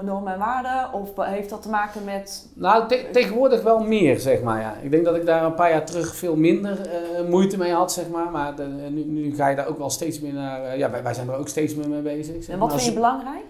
[0.03, 0.93] normen en waarden?
[0.93, 2.49] Of heeft dat te maken met...
[2.55, 4.61] Nou, te- tegenwoordig wel meer, zeg maar.
[4.61, 4.75] Ja.
[4.83, 7.93] Ik denk dat ik daar een paar jaar terug veel minder eh, moeite mee had,
[7.93, 8.31] zeg maar.
[8.31, 10.63] Maar de- nu, nu ga je daar ook wel steeds meer naar...
[10.65, 12.45] eh, ja, wij, wij zijn er ook steeds meer mee bezig.
[12.45, 13.45] zeg En wat vind je belangrijk?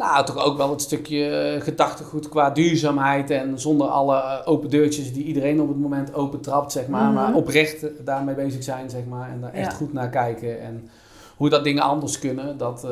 [0.00, 3.30] Nou, toch ook wel het stukje eh, gedachtegoed qua duurzaamheid.
[3.30, 7.04] En zonder alle eh, open deurtjes die iedereen op het moment open trapt, zeg maar.
[7.04, 7.14] Mhm.
[7.14, 9.30] Maar oprecht eh, daarmee bezig zijn, zeg maar.
[9.30, 9.76] En daar echt Ja.
[9.76, 10.60] goed naar kijken.
[10.60, 10.88] En
[11.36, 12.90] hoe dat dingen anders kunnen, dat, eh,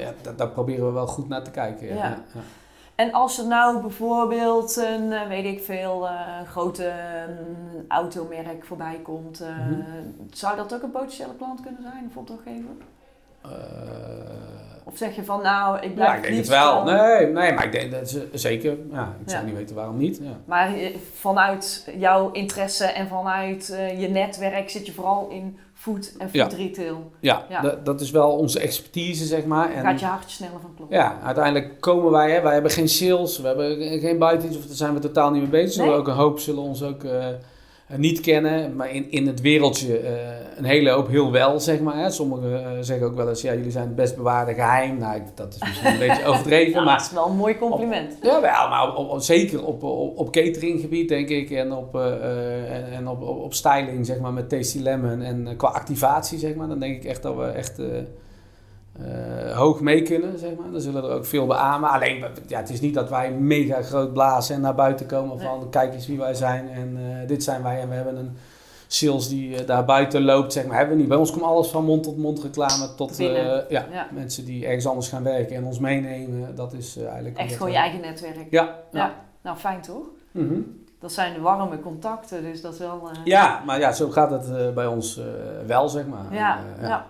[0.00, 1.86] ja, da- daar proberen we wel goed naar te kijken.
[1.86, 1.94] Ja.
[1.94, 2.18] Ja.
[2.94, 6.08] En als er nou bijvoorbeeld een, weet ik veel,
[6.46, 6.92] grote
[7.28, 9.80] mm, automerk voorbij komt, Mhm.
[10.30, 12.70] zou dat ook een potentiële klant kunnen zijn of opdrachtgever?
[14.88, 16.84] Of zeg je van, nou, ik blijf Ja, ik denk het wel.
[16.84, 18.76] Nee, nee, maar ik denk dat ze zeker.
[18.92, 19.46] Ja, ik zou Ja.
[19.48, 20.18] niet weten waarom niet.
[20.22, 20.38] Ja.
[20.44, 26.12] Maar eh, vanuit jouw interesse en vanuit eh, je netwerk zit je vooral in food
[26.18, 27.10] en food retail.
[27.20, 27.74] Ja, Ja.
[27.84, 29.72] Dat, is wel onze expertise, zeg maar.
[29.72, 30.96] En, Gaat je hartje sneller van kloppen.
[30.96, 34.76] Ja, uiteindelijk komen wij, hè, wij hebben geen sales, we hebben geen buitendienst, of daar
[34.76, 35.72] zijn we totaal niet mee bezig.
[35.72, 35.98] Zullen Nee?
[35.98, 37.26] ook een hoop zullen ons ook eh,
[37.96, 40.12] niet kennen, maar in, in het wereldje eh,
[40.56, 41.96] een hele hoop heel wel, zeg maar.
[41.96, 42.10] Hè.
[42.10, 44.98] Sommigen eh, zeggen ook wel eens, ja, jullie zijn het best bewaarde geheim.
[44.98, 48.18] Nou, dat is misschien een beetje overdreven, maar dat is wel een mooi compliment.
[48.22, 49.82] ja, wel, maar op, op- zeker op,
[50.16, 54.32] op, cateringgebied, denk ik, en op, eh, eh, en, en op, op, styling, zeg maar,
[54.32, 55.20] met Tasty Lemon.
[55.22, 57.80] En eh, qua activatie, zeg maar, dan denk ik echt dat we echt
[59.04, 60.70] eh, hoog mee kunnen, zeg maar.
[60.70, 61.90] Dan zullen er ook veel beamen.
[61.90, 65.70] Alleen, ja, het is niet dat wij mega groot blazen en naar buiten komen van,
[65.70, 67.80] kijk eens wie wij zijn en eh, dit zijn wij.
[67.80, 68.36] En we hebben een
[68.86, 71.08] sales die eh, daar buiten loopt, zeg maar, hebben we niet.
[71.10, 74.08] Bij ons komt alles van mond tot mond reclame tot ja, Ja.
[74.12, 76.54] mensen die ergens anders gaan werken en ons meenemen.
[76.54, 77.36] Dat is eigenlijk...
[77.36, 78.46] Echt gewoon je eigen netwerk.
[78.50, 78.74] Ja.
[79.42, 80.04] Nou, fijn toch?
[80.30, 80.60] Mhm.
[80.98, 83.10] Dat zijn de warme contacten, dus dat is wel...
[83.24, 85.20] Ja, maar ja, zo gaat het bij ons
[85.66, 86.34] wel, zeg maar.
[86.34, 87.06] Ja, ja.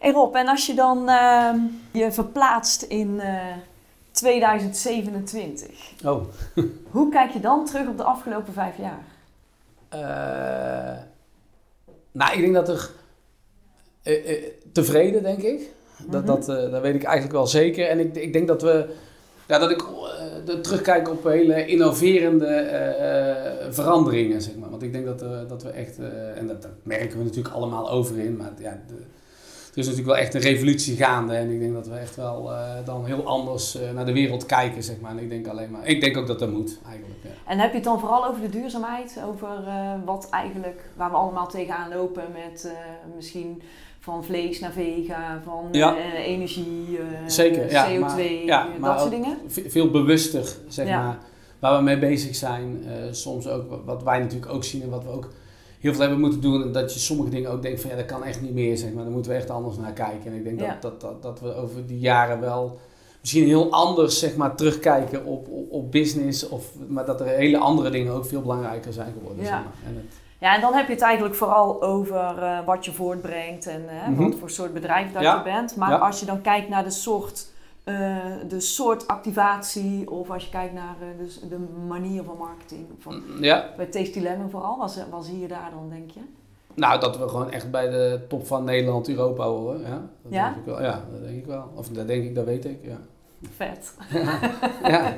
[0.00, 1.56] Rob, en als je dan ehm,
[1.92, 3.44] je verplaatst in eh,
[4.10, 5.68] 2027,
[6.04, 6.22] Oh.
[6.90, 9.02] hoe kijk je dan terug op de afgelopen vijf jaar?
[9.88, 10.98] Eh,
[12.12, 12.90] nou, ik denk dat er...
[14.02, 15.70] eh, eh, tevreden, denk ik.
[16.06, 16.26] Dat, Mhm.
[16.26, 17.88] dat, eh, dat weet ik eigenlijk wel zeker.
[17.88, 18.94] En ik, ik denk dat we...
[19.46, 19.82] Ja, dat ik
[20.46, 24.70] eh, terugkijk op hele innoverende eh, eh, veranderingen, zeg maar.
[24.70, 25.98] Want ik denk dat, eh, dat we echt...
[25.98, 28.36] eh, en dat, dat merken we natuurlijk allemaal overin.
[28.36, 28.94] Maar ja, de,
[29.72, 31.34] er is natuurlijk wel echt een revolutie gaande.
[31.34, 34.46] En ik denk dat we echt wel eh, dan heel anders eh, naar de wereld
[34.46, 35.10] kijken, zeg maar.
[35.10, 35.86] En ik denk alleen maar...
[35.86, 37.18] Ik denk ook dat dat moet, eigenlijk.
[37.22, 37.30] Ja.
[37.46, 39.18] En heb je het dan vooral over de duurzaamheid?
[39.28, 42.72] Over eh, wat eigenlijk, waar we allemaal tegenaan lopen met
[43.16, 43.62] misschien
[44.00, 45.96] van vlees naar vega, van Ja.
[46.16, 49.36] energie, eh, Zeker, ja, CO2, maar- ja, maar dat soort dingen?
[49.46, 51.18] ve- veel bewuster, zeg maar,
[51.58, 52.84] waar we mee bezig zijn.
[53.10, 55.28] Soms ook, wat wij natuurlijk ook zien en wat we ook
[55.80, 56.72] heel veel hebben moeten doen.
[56.72, 59.02] Dat je sommige dingen ook denkt van ja, dat kan echt niet meer, zeg maar.
[59.04, 60.30] Daar moeten we echt anders naar kijken.
[60.30, 60.66] En ik denk Ja.
[60.80, 62.78] dat, dat, dat, dat we over die jaren wel
[63.20, 66.48] misschien heel anders, zeg maar, terugkijken op, op, op business.
[66.48, 69.48] Of, maar dat er hele andere dingen ook veel belangrijker zijn geworden, Ja.
[69.50, 69.72] zeg maar.
[69.86, 73.66] En het, Ja, en dan heb je het eigenlijk vooral over eh, wat je voortbrengt
[73.66, 74.22] en Mhm.
[74.22, 75.36] wat voor soort bedrijf dat Ja.
[75.36, 75.76] je bent.
[75.76, 75.96] Maar Ja.
[75.96, 77.49] als je dan kijkt naar de soort,
[77.94, 82.86] eh, de soort activatie of als je kijkt naar eh, dus de manier van marketing.
[82.98, 86.20] Van, ja, bij Tasty Lemon vooral, wat, wat zie je daar dan, denk je?
[86.74, 89.80] nou, dat we gewoon echt bij de top van Nederland, Europa horen.
[89.80, 90.44] Ja, dat Ja?
[90.44, 90.82] Denk ik wel.
[90.82, 91.70] Ja, dat denk ik wel.
[91.74, 92.98] Of dat denk ik, dat weet ik, ja.
[93.56, 93.94] Vet.
[94.92, 95.12] ja.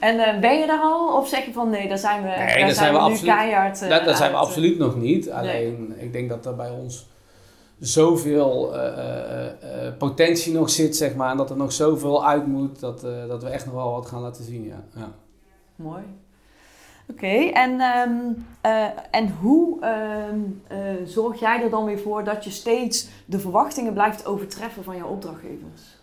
[0.00, 1.16] En eh, ben je daar al?
[1.18, 3.10] Of zeg je van nee, daar zijn we, Nee, daar daar zijn we, we nu
[3.10, 5.30] absoluut- keihard Dat, dat zijn we absoluut nog niet.
[5.30, 7.08] Alleen, ik denk dat er bij ons
[7.82, 11.30] zoveel eh, eh, eh, potentie nog zit, zeg maar.
[11.30, 14.20] En dat er nog zoveel uit moet, dat, dat we echt nog wel wat gaan
[14.22, 14.84] laten zien, ja.
[14.94, 15.12] ja.
[15.76, 16.02] Mooi.
[17.10, 18.10] Oké, en, ehm,
[18.60, 23.38] eh, en hoe ehm, eh, zorg jij er dan weer voor dat je steeds de
[23.38, 26.00] verwachtingen blijft overtreffen van jouw opdrachtgevers?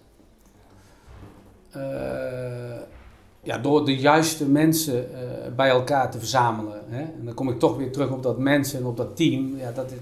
[3.44, 5.08] Ja, door de juiste mensen
[5.56, 6.82] bij elkaar te verzamelen.
[6.88, 7.02] Hè?
[7.02, 9.58] En dan kom ik toch weer terug op dat mensen en op dat team.
[9.58, 9.98] Ja, dat is-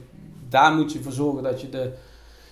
[0.59, 1.91] daar moet je voor zorgen dat je de,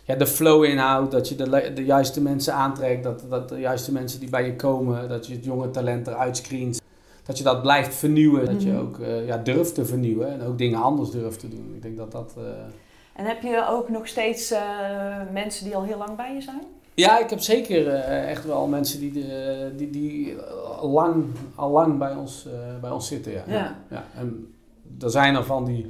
[0.03, 3.91] ja, de flow inhoudt, dat je de, de juiste mensen aantrekt, dat, dat de juiste
[3.91, 6.81] mensen die bij je komen, dat je het jonge talent eruit screent.
[7.23, 8.79] Dat je dat blijft vernieuwen, dat je Mhm.
[8.81, 11.71] ook eh, ja, durft te vernieuwen en ook dingen anders durft te doen.
[11.75, 12.33] Ik denk dat dat...
[12.37, 12.43] eh,
[13.21, 14.61] En heb je ook nog steeds eh,
[15.33, 16.61] mensen die al heel lang bij je zijn?
[16.93, 20.35] Ja, ik heb zeker echt wel mensen die, de, die, die
[20.79, 22.47] al lang, al lang bij, ons,
[22.81, 23.31] bij ons zitten.
[23.31, 23.43] Ja.
[23.47, 23.75] Ja.
[23.89, 24.03] Ja.
[24.17, 24.53] En
[25.01, 25.85] er zijn er van die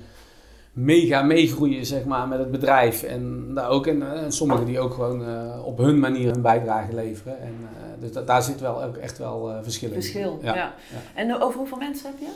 [0.75, 3.03] mega meegroeien zeg maar, met het bedrijf.
[3.03, 6.41] En, daar ook, en, eh, en sommigen die ook gewoon eh, op hun manier hun
[6.41, 7.39] bijdrage leveren.
[7.39, 9.93] En, eh, dus da- daar zit wel ook echt wel eh verschil in.
[9.93, 10.55] Verschil, ja.
[10.55, 10.73] Ja, ja.
[11.21, 12.27] En over hoeveel mensen heb je?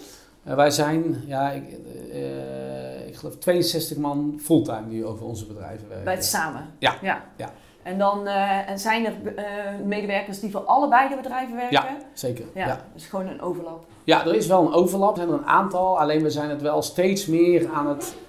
[0.44, 1.64] Eh, wij zijn, ja, ik,
[2.12, 6.06] eh, ik geloof 62 man fulltime die over onze bedrijven werken.
[6.06, 6.66] Bij het samen?
[6.78, 7.24] Ja, ja.
[7.36, 7.50] ja.
[7.84, 9.44] En dan eh, en zijn er eh,
[9.86, 11.72] medewerkers die voor allebei de bedrijven werken?
[11.72, 12.46] Ja, zeker.
[12.54, 12.86] Ja, ja.
[12.94, 13.86] dus gewoon een overlap.
[14.04, 16.62] Ja, er is wel een overlap, er zijn er een aantal, alleen we zijn het
[16.62, 18.29] wel steeds meer aan het, eh,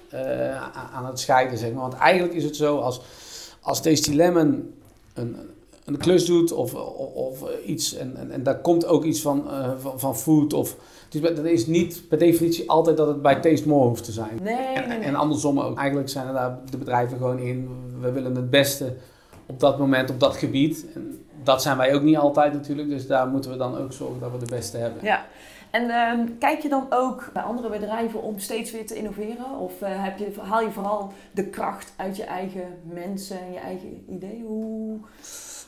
[0.93, 1.81] aan het scheiden, zeg maar.
[1.81, 3.01] Want eigenlijk is het zo, als,
[3.61, 4.73] als Tasty Lemon
[5.13, 5.35] een,
[5.85, 9.49] een klus doet of, of, of iets, en, en, en daar komt ook iets van,
[9.49, 10.75] eh, van, van food, of,
[11.21, 14.39] dat is niet per definitie altijd dat het bij Taste More hoeft te zijn.
[14.41, 14.99] Nee, nee, En, nee.
[14.99, 15.77] en andersom ook.
[15.77, 17.69] Eigenlijk zijn er daar de bedrijven gewoon in,
[17.99, 18.93] we willen het beste
[19.45, 20.85] op dat moment, op dat gebied.
[20.93, 24.19] En dat zijn wij ook niet altijd natuurlijk, dus daar moeten we dan ook zorgen
[24.19, 25.03] dat we de beste hebben.
[25.03, 25.25] Ja.
[25.71, 29.57] En ehm, kijk je dan ook bij andere bedrijven om steeds weer te innoveren?
[29.59, 33.59] Of eh, heb je, haal je vooral de kracht uit je eigen mensen en je
[33.59, 34.43] eigen idee?
[34.47, 34.97] Hoe...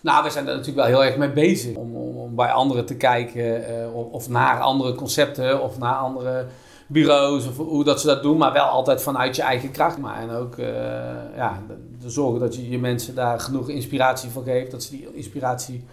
[0.01, 1.75] Nou, we zijn er natuurlijk wel heel erg mee bezig.
[1.75, 6.45] Om, om, bij anderen te kijken uh, of, naar andere concepten of naar andere
[6.87, 8.37] bureaus of hoe dat ze dat doen.
[8.37, 9.97] Maar wel altijd vanuit je eigen kracht.
[9.97, 10.65] Maar en ook uh,
[11.35, 11.61] ja,
[11.99, 14.71] de, zorgen dat je je mensen daar genoeg inspiratie voor geeft.
[14.71, 15.83] Dat ze die inspiratie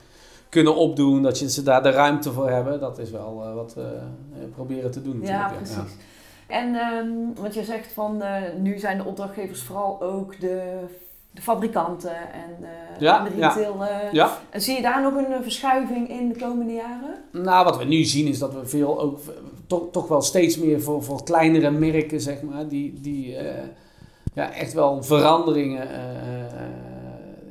[0.50, 1.22] kunnen opdoen.
[1.22, 2.80] Dat je ze daar de ruimte voor hebben.
[2.80, 3.98] Dat is wel uh, wat we
[4.54, 5.20] proberen te doen.
[5.22, 5.76] Ja, precies.
[5.76, 5.84] Ja.
[6.46, 8.22] En um, wat je zegt van
[8.58, 10.78] nu zijn de opdrachtgevers vooral ook de
[11.32, 12.66] de fabrikanten en,
[12.98, 13.84] ja, de retail.
[13.84, 14.38] Ja, ja.
[14.52, 17.14] Zie je daar nog een verschuiving in de komende jaren?
[17.32, 19.18] Nou, wat we nu zien is dat we veel ook
[19.66, 23.36] toch, toch wel steeds meer voor, voor kleinere merken, zeg maar, die, die
[24.34, 25.88] ja, echt wel veranderingen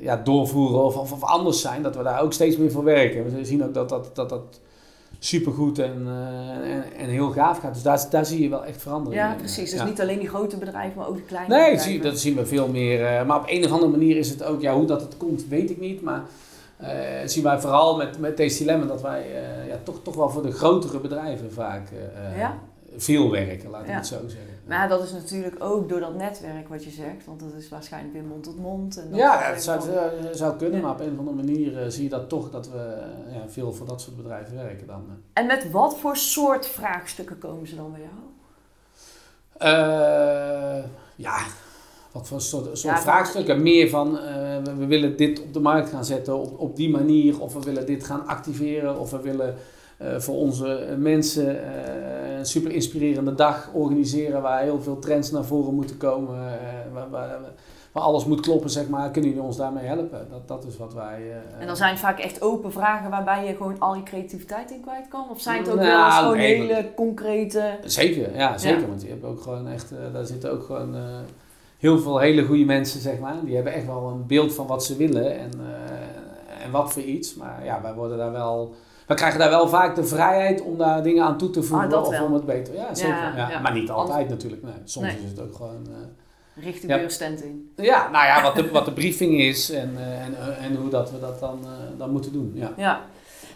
[0.00, 3.34] ja, doorvoeren of, of, of, anders zijn, dat we daar ook steeds meer voor werken.
[3.34, 4.60] We zien ook dat dat, dat, dat
[5.18, 7.74] supergoed en, uh, en, en, heel gaaf gaat.
[7.74, 9.70] Dus daar, daar zie je wel echt verandering Ja, precies.
[9.70, 11.92] Dus niet alleen die grote bedrijven, maar ook de kleine nee, bedrijven.
[11.92, 13.00] Nee, dat zien we veel meer.
[13.00, 15.48] Uh, maar op een of andere manier is het ook, ja, hoe dat het komt,
[15.48, 16.02] weet ik niet.
[16.02, 16.22] Maar
[16.82, 16.88] uh,
[17.24, 19.26] zien wij vooral met, met deze dilemma dat wij
[19.68, 21.88] ja, toch, toch wel voor de grotere bedrijven vaak
[22.38, 22.58] ja?
[22.96, 24.59] veel werken, laat ik het zo zeggen.
[24.70, 28.14] Maar dat is natuurlijk ook door dat netwerk wat je zegt, want dat is waarschijnlijk
[28.14, 28.98] weer mond tot mond.
[28.98, 30.34] En ja, het zou, van...
[30.34, 33.02] zou kunnen, maar op een of andere manier uh, zie je dat toch dat we
[33.32, 35.04] ja, veel voor dat soort bedrijven werken dan.
[35.32, 38.12] En met wat voor soort vraagstukken komen ze dan bij jou?
[41.16, 41.38] ja,
[42.12, 43.62] wat voor soort, soort ja, vraagstukken?
[43.62, 44.12] Meer van
[44.64, 47.60] we, we, willen dit op de markt gaan zetten op, op die manier, of we
[47.60, 49.54] willen dit gaan activeren, of we willen
[50.00, 55.74] voor onze mensen uh, een super inspirerende dag organiseren waar heel veel trends naar voren
[55.74, 56.52] moeten komen, uh,
[56.92, 57.38] waar, waar,
[57.92, 59.10] waar, alles moet kloppen, zeg maar.
[59.10, 60.26] Kunnen jullie ons daarmee helpen?
[60.30, 61.22] Dat, dat is wat wij...
[61.58, 64.80] en dan zijn het vaak echt open vragen waarbij je gewoon al je creativiteit in
[64.80, 65.24] kwijt kan?
[65.30, 67.78] Of zijn het ook nou, wel eens gewoon hele concrete...
[67.84, 68.80] Zeker, ja, zeker.
[68.80, 68.86] Ja.
[68.86, 70.96] Want je hebt ook gewoon echt, daar zitten ook gewoon
[71.78, 73.36] heel veel hele goede mensen, zeg maar.
[73.44, 75.50] Die hebben echt wel een beeld van wat ze willen en,
[76.62, 77.34] en wat voor iets.
[77.34, 78.74] Maar ja, wij worden daar wel
[79.10, 82.06] we krijgen daar wel vaak de vrijheid om daar dingen aan toe te voegen ah,
[82.06, 82.74] of om het beter.
[82.74, 83.36] Ja, zeker.
[83.36, 83.60] Ja, ja.
[83.60, 84.62] Maar niet altijd natuurlijk.
[84.62, 84.72] Nee.
[84.84, 85.16] Soms nee.
[85.24, 85.86] is het ook gewoon.
[85.88, 87.72] Uh, Richt de stand in.
[87.76, 90.90] Ja, nou ja, wat de, wat de briefing is en, uh, en, uh, en hoe
[90.90, 91.58] dat we dat dan,
[91.98, 92.52] dan moeten doen.
[92.54, 92.72] Ja.
[92.76, 93.00] ja.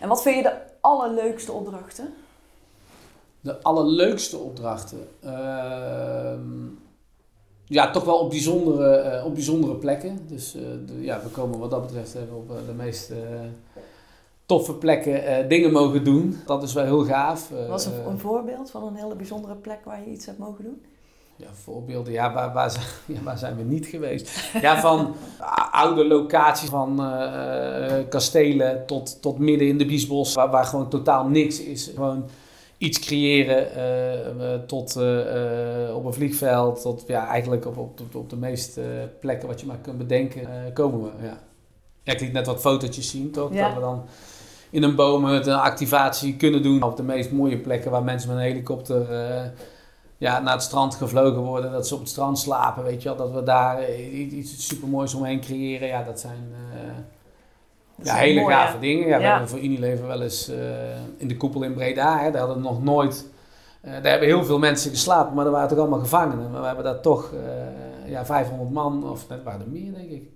[0.01, 2.14] En wat vind je de allerleukste opdrachten?
[3.40, 5.09] De allerleukste opdrachten?
[5.21, 6.67] Ehm,
[7.64, 10.27] ja, toch wel op bijzondere, op bijzondere plekken.
[10.27, 13.12] Dus de, ja, we komen wat dat betreft even op de meest
[14.46, 16.37] toffe plekken uh, dingen mogen doen.
[16.46, 17.50] Dat is wel heel gaaf.
[17.50, 20.64] Uh, Was een, een voorbeeld van een hele bijzondere plek waar je iets hebt mogen
[20.64, 20.83] doen?
[21.37, 22.12] Ja, voorbeelden.
[22.12, 22.85] Ja, waar, waar, zijn,
[23.16, 24.50] ja, waar zijn we niet geweest?
[24.61, 25.14] Ja, van
[25.70, 31.28] oude locaties, van uh, kastelen tot, tot midden in de Biesbos, waar, waar gewoon totaal
[31.28, 31.90] niks is.
[31.94, 32.24] Gewoon
[32.78, 33.66] iets creëren
[34.66, 34.96] tot
[35.94, 38.83] op een vliegveld, tot ja, eigenlijk op, op, op, op de meeste
[39.20, 41.11] plekken wat je maar kunt bedenken, komen we.
[41.22, 41.38] Ja.
[42.02, 43.52] ja, ik liet net wat fotootjes zien, toch?
[43.52, 43.66] Ja.
[43.66, 44.04] Dat we dan
[44.75, 46.83] in een boom een activatie kunnen doen.
[46.83, 49.43] Op de meest mooie plekken waar mensen met een helikopter uh,
[50.19, 51.73] ja, naar het strand gevlogen worden.
[51.73, 53.19] Dat ze op het strand slapen, weet je wel.
[53.19, 55.89] Dat we daar eh, iets super moois omheen creëren.
[55.89, 59.09] Ja, dat zijn uh, ja, hele mooi, gave dingen.
[59.09, 60.57] Ja, We hebben voor Unilever wel eens uh,
[61.17, 62.19] in de koepel in Breda.
[62.19, 63.27] Hè, daar hadden nog nooit...
[63.83, 66.51] daar hebben heel veel mensen geslapen, maar er waren toch allemaal gevangenen.
[66.51, 67.33] Maar we hebben daar toch
[68.07, 70.34] ja, 500 man, of net waren er meer denk ik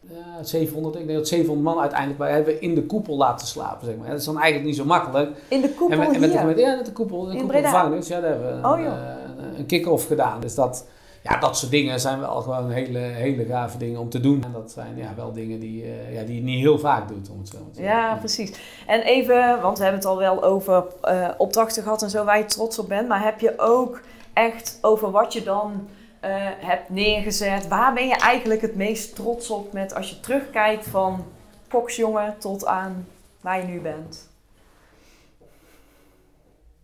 [0.00, 3.86] ja, 700, ik denk dat 700 man uiteindelijk wij hebben in de koepel laten slapen.
[3.86, 4.08] Zeg maar.
[4.08, 5.30] Dat is dan eigenlijk niet zo makkelijk.
[5.48, 7.24] In de koepel en met, en met, Ja, met de koepel.
[7.24, 8.08] De in koepel gevangenis.
[8.08, 10.40] Ja, daar hebben we oh, een, uh, een kick-off gedaan.
[10.40, 10.86] Dus dat,
[11.22, 14.44] ja, dat soort dingen zijn wel gewoon hele, hele gave dingen om te doen.
[14.44, 17.30] En dat zijn ja, wel dingen die, uh, ja, die je niet heel vaak doet,
[17.30, 18.52] om het zo te Ja, precies.
[18.86, 22.38] En even, want we hebben het al wel over uh, opdrachten gehad en zo, waar
[22.38, 23.08] je trots op bent.
[23.08, 24.00] Maar heb je ook
[24.32, 25.88] echt over wat je dan
[26.24, 27.68] uh, hebt neergezet.
[27.68, 31.24] Waar ben je eigenlijk het meest trots op met als je terugkijkt van
[31.68, 33.06] Foxjongen tot aan
[33.40, 34.28] waar je nu bent?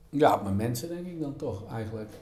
[0.08, 2.12] Ja, mijn mensen denk ik dan toch eigenlijk.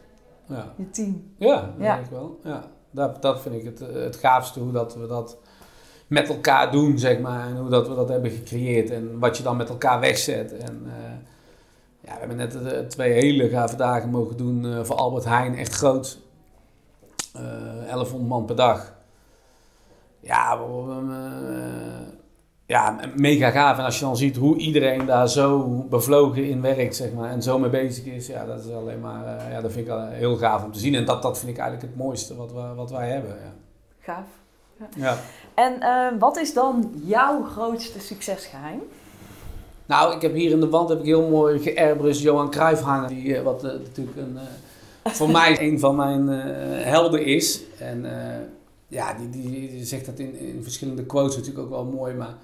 [0.47, 0.73] Ja.
[0.77, 1.35] Je team?
[1.37, 2.41] Ja, dat denk ik wel.
[2.45, 2.65] Ja.
[2.91, 5.37] Dat, dat vind ik het, het gaafste, hoe dat we dat
[6.07, 7.47] met elkaar doen, zeg maar.
[7.47, 10.57] En hoe dat we dat hebben gecreëerd en wat je dan met elkaar wegzet.
[10.57, 10.93] En, uh,
[12.01, 15.57] ja, we hebben net uh, twee hele gave dagen mogen doen uh, voor Albert Heijn,
[15.57, 16.19] echt groot.
[17.33, 18.93] 1100 eh, man per dag.
[20.21, 22.09] Ja, uh,
[22.67, 23.79] ja, mega gaaf.
[23.79, 27.43] En als je dan ziet hoe iedereen daar zo bevlogen in werkt, zeg maar, en
[27.43, 30.37] zo mee bezig is, ja, dat is alleen maar, uh, ja, dat vind ik heel
[30.37, 30.95] gaaf om te zien.
[30.95, 33.31] En dat, dat vind ik eigenlijk het mooiste wat, we, wat wij hebben.
[33.31, 33.53] Ja.
[34.01, 34.27] Gaaf.
[34.77, 34.87] Ja.
[34.97, 35.17] ja.
[35.55, 38.81] En uh, wat is dan jouw grootste succesgeheim?
[39.87, 43.09] Nou, ik heb hier in de wand heb ik heel mooi geairbrush Johan Cruijff hangen,
[43.09, 44.39] die wat natuurlijk een
[45.05, 46.41] voor mij een van mijn uh,
[46.85, 47.61] helden is.
[47.79, 48.11] En uh,
[48.89, 52.15] ja, die, die, die, zegt dat in, in verschillende quotes natuurlijk ook wel mooi.
[52.15, 52.35] Maar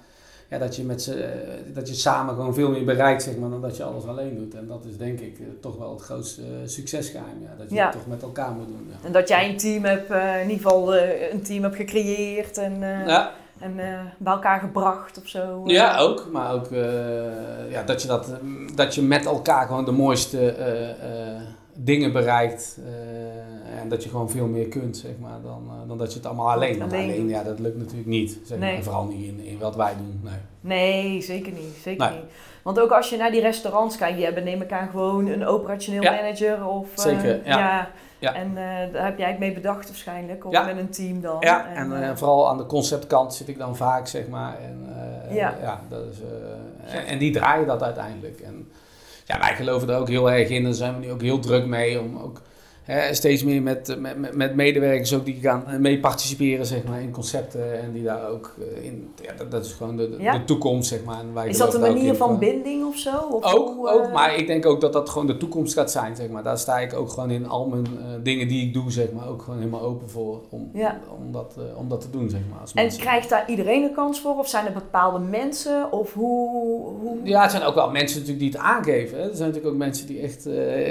[0.49, 1.29] ja, dat, je met z'n- eh,
[1.73, 4.55] dat je samen gewoon veel meer bereikt, zeg maar, dan dat je alles alleen doet.
[4.55, 7.41] En dat is denk ik eh, toch wel het grootste eh, succesgeheim.
[7.41, 7.83] Ja, dat je Ja.
[7.83, 8.87] het toch met elkaar moet doen.
[8.89, 9.07] Ja.
[9.07, 12.57] En dat jij een team hebt, eh, in ieder geval eh, een team hebt gecreëerd
[12.57, 15.61] en, eh, Ja, en eh, bij elkaar gebracht of zo.
[15.65, 16.27] ja, ook.
[16.31, 18.35] Maar ook eh, ja, dat, je dat, eh,
[18.75, 21.41] dat je met elkaar gewoon de mooiste eh, eh,
[21.83, 22.79] dingen bereikt.
[22.85, 26.17] eh, en dat je gewoon veel meer kunt, zeg maar, dan, eh, dan dat je
[26.17, 26.93] het allemaal alleen doet.
[26.93, 28.39] Alleen ja, dat lukt natuurlijk niet.
[28.45, 28.67] Zeg maar.
[28.71, 28.83] Nee.
[28.83, 30.19] Vooral niet in, in wat wij doen.
[30.23, 30.33] Nee.
[30.61, 31.75] Nee, zeker niet.
[31.83, 32.15] Zeker Nee.
[32.19, 32.31] niet.
[32.63, 35.45] Want ook als je naar die restaurants kijkt, die hebben neem ik aan gewoon een
[35.45, 36.11] operationeel Ja.
[36.11, 36.87] manager of...
[36.97, 37.89] eh, Zeker, ja.
[38.19, 38.33] Ja.
[38.33, 38.53] En
[38.93, 40.65] daar heb jij het mee bedacht waarschijnlijk, of Ja.
[40.65, 41.37] met een team dan.
[41.39, 44.57] Ja, en, vooral aan de conceptkant zit ik dan vaak, zeg maar.
[44.61, 44.87] En,
[45.35, 45.53] Ja.
[45.61, 45.81] ja.
[45.89, 46.17] dat is,
[46.93, 48.39] en, en die draaien dat uiteindelijk.
[48.39, 48.71] En
[49.29, 50.63] ja, wij geloven er ook heel erg in.
[50.63, 52.41] Daar zijn we nu ook heel druk mee om ook
[53.11, 57.11] steeds meer met, met, met- medewerkers ook die gaan eh, mee participeren, zeg maar, in
[57.11, 57.81] concepten.
[57.81, 60.37] En die daar ook eh, in, ja, dat, dat is gewoon de, de, Ja.
[60.37, 61.19] de toekomst, zeg maar.
[61.19, 63.15] En wij is dat een manier van binding of zo?
[63.31, 65.91] Of ook, hoe, ook, eh, maar ik denk ook dat dat gewoon de toekomst gaat
[65.91, 66.43] zijn, zeg maar.
[66.43, 67.85] Daar sta ik ook gewoon in al mijn
[68.23, 70.99] dingen die ik doe, zeg maar, ook gewoon helemaal open voor om, Ja.
[71.19, 72.59] om, dat, om dat te doen, zeg maar.
[72.59, 73.01] Als En mensen.
[73.01, 74.37] krijgt daar iedereen een kans voor?
[74.37, 75.91] Of zijn er bepaalde mensen?
[75.91, 76.49] Of hoe...
[77.01, 77.17] hoe...
[77.23, 79.17] Ja, het zijn ook wel mensen natuurlijk die het aangeven.
[79.17, 79.23] Hè.
[79.29, 80.43] Er zijn natuurlijk ook mensen die echt...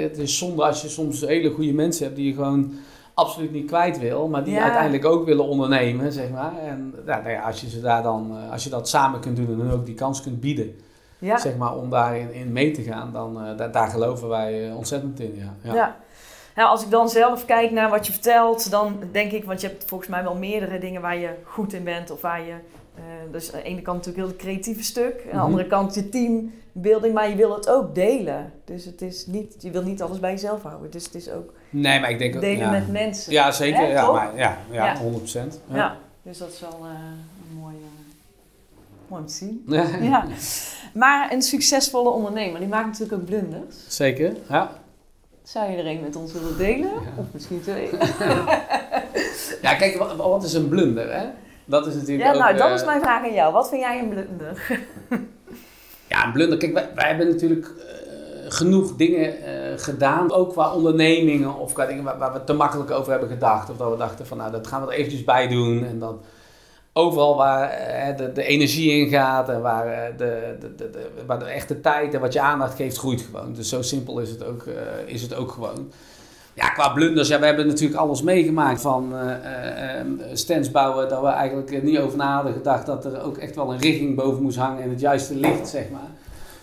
[0.09, 2.71] het is zonde als je soms hele goede mensen hebt die je gewoon
[3.13, 4.63] absoluut niet kwijt wil, maar die Ja.
[4.63, 6.57] uiteindelijk ook willen ondernemen, zeg maar.
[6.57, 9.35] En ja, nou ja, als je ze daar dan, eh, als je dat samen kunt
[9.35, 10.75] doen en dan ook die kans kunt bieden,
[11.19, 11.37] ja.
[11.37, 14.77] zeg maar, om daarin in mee te gaan, dan eh, daar, daar geloven wij eh,
[14.77, 15.53] ontzettend in, ja.
[15.61, 15.73] Ja.
[15.75, 15.95] ja.
[16.55, 19.67] Nou, als ik dan zelf kijk naar wat je vertelt, dan denk ik, want je
[19.67, 22.53] hebt volgens mij wel meerdere dingen waar je goed in bent of waar je.
[23.31, 25.45] dus aan de ene kant natuurlijk heel het creatieve stuk, aan de Mhm.
[25.45, 28.51] andere kant je teambuilding, maar je wil het ook delen.
[28.65, 30.91] Dus het is niet, je wil niet alles bij jezelf houden.
[30.91, 32.41] Dus het is ook Nee, maar ik denk ook...
[32.41, 32.71] delen ja.
[32.71, 33.31] met mensen.
[33.31, 33.79] Ja, zeker.
[33.79, 34.97] Hè, ja, maar, ja, ja, Ja.
[34.97, 35.59] 100 procent.
[35.73, 35.97] Ja.
[36.21, 36.89] dus dat is wel eh,
[37.51, 38.77] een mooi, eh,
[39.07, 39.63] mooi om te zien.
[40.11, 40.25] Ja.
[40.93, 43.75] Maar een succesvolle ondernemer, die maakt natuurlijk ook blunders.
[43.87, 44.71] Zeker, ja.
[45.43, 46.89] Zou je er een met ons willen delen?
[46.89, 47.13] Ja.
[47.17, 47.89] Of misschien twee?
[49.61, 51.25] Ja, kijk, wat, wat is een blunder, hè?
[51.65, 52.39] Dat is natuurlijk Ja, ook...
[52.39, 53.53] nou, dat eh, is mijn vraag aan jou.
[53.53, 54.79] Wat vind jij een blunder?
[56.07, 56.57] Ja, een blunder.
[56.57, 57.95] Kijk, wij, wij hebben natuurlijk eh,
[58.53, 60.31] genoeg dingen eh, gedaan.
[60.31, 63.69] Ook qua ondernemingen of qua dingen waar, we te makkelijk over hebben gedacht.
[63.69, 65.85] Of dat we dachten van, nou, dat gaan we er eventjes bij doen.
[65.85, 66.21] En dan
[66.93, 71.39] overal waar eh, de, de energie in gaat en waar, eh, de, de, de, waar
[71.39, 73.53] de echte tijd en wat je aandacht geeft, groeit gewoon.
[73.53, 74.63] Dus zo simpel is het ook,
[75.05, 75.91] is het ook gewoon.
[76.53, 81.27] Ja, qua blunders, ja, we hebben natuurlijk alles meegemaakt van eh, stands bouwen, dat we
[81.27, 84.83] eigenlijk niet over na gedacht dat er ook echt wel een rigging boven moest hangen
[84.83, 86.09] en het juiste licht, zeg maar.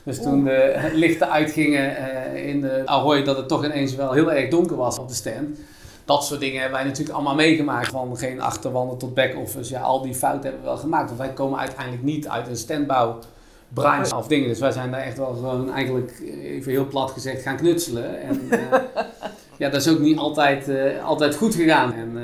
[0.06, 4.32] Dus toen de lichten uitgingen eh, in de Ahoy, dat het toch ineens wel heel
[4.32, 5.58] erg donker was op de stand.
[6.04, 7.88] Dat soort dingen hebben wij natuurlijk allemaal meegemaakt.
[7.88, 9.72] Van geen achterwanden tot back-office.
[9.72, 11.06] Ja, al die fouten hebben we wel gemaakt.
[11.06, 14.48] Want wij komen uiteindelijk niet uit een standbouwbranche of dingen.
[14.48, 18.20] Dus wij zijn daar echt wel gewoon eigenlijk, eh, even heel plat gezegd, gaan knutselen.
[18.22, 18.78] En eh,
[19.58, 20.70] ja, dat is ook niet altijd,
[21.04, 21.92] altijd goed gegaan.
[21.92, 22.18] En,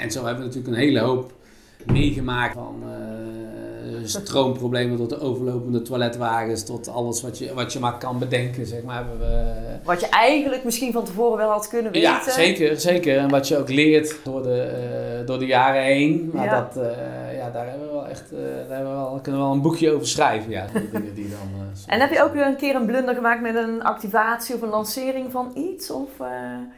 [0.00, 1.32] en zo hebben we natuurlijk een hele hoop
[1.86, 2.54] meegemaakt.
[2.54, 2.82] Van
[4.08, 6.64] stroomproblemen tot de overlopende toiletwagens.
[6.64, 9.04] Tot alles wat je, wat je maar kan bedenken, zeg maar.
[9.18, 9.52] We,
[9.84, 12.08] Wat je eigenlijk misschien van tevoren wel had kunnen weten.
[12.10, 13.18] ja, zeker, zeker.
[13.18, 16.30] En wat je ook leert door de, eh, door de jaren heen.
[16.32, 16.60] Maar Ja.
[16.60, 19.46] dat, eh, ja, daar hebben we wel echt, eh, daar hebben we wel, kunnen we
[19.46, 20.50] wel een boekje over schrijven.
[20.50, 21.62] Ja, die dingen die dan...
[21.86, 24.68] En heb je ook weer een keer een blunder gemaakt met een activatie of een
[24.68, 25.90] lancering van iets?
[25.90, 26.08] Of,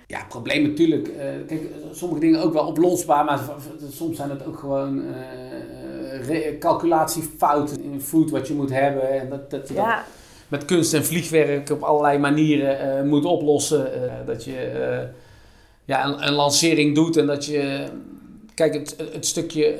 [0.06, 1.10] Ja, probleem natuurlijk.
[1.46, 1.60] kijk,
[1.92, 3.40] sommige dingen ook wel oplosbaar, maar
[3.90, 5.02] soms zijn het ook gewoon
[6.58, 9.20] calculatiefouten in food wat je moet hebben.
[9.20, 10.04] En dat, dat je dat
[10.48, 13.92] met kunst en vliegwerk op allerlei manieren eh, moet oplossen.
[13.92, 15.08] Eh, dat je eh,
[15.84, 17.86] ja, een, een lancering doet en dat je.
[18.54, 19.76] Kijk, het, het stukje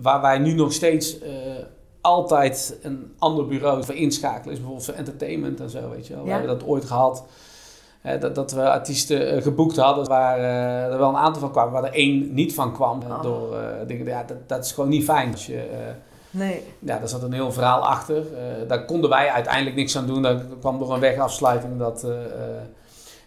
[0.00, 1.18] waar wij nu nog steeds
[2.00, 6.24] altijd een ander bureau voor inschakelen, is bijvoorbeeld voor entertainment en zo, weet je wel.
[6.24, 7.24] We hebben dat ooit gehad.
[8.20, 11.72] Dat, dat we artiesten eh, geboekt hadden waar eh, er wel een aantal van kwamen,
[11.72, 13.02] waar er één niet van kwam.
[13.02, 13.22] eh, Oh.
[13.22, 14.06] Door dingen.
[14.06, 15.30] Ja, dat, dat is gewoon niet fijn.
[15.32, 15.68] Als je,
[16.30, 16.62] nee.
[16.78, 18.22] ja, daar zat een heel verhaal achter.
[18.68, 20.22] Daar konden wij uiteindelijk niks aan doen.
[20.22, 22.06] Dat kwam door een wegafsluiting dat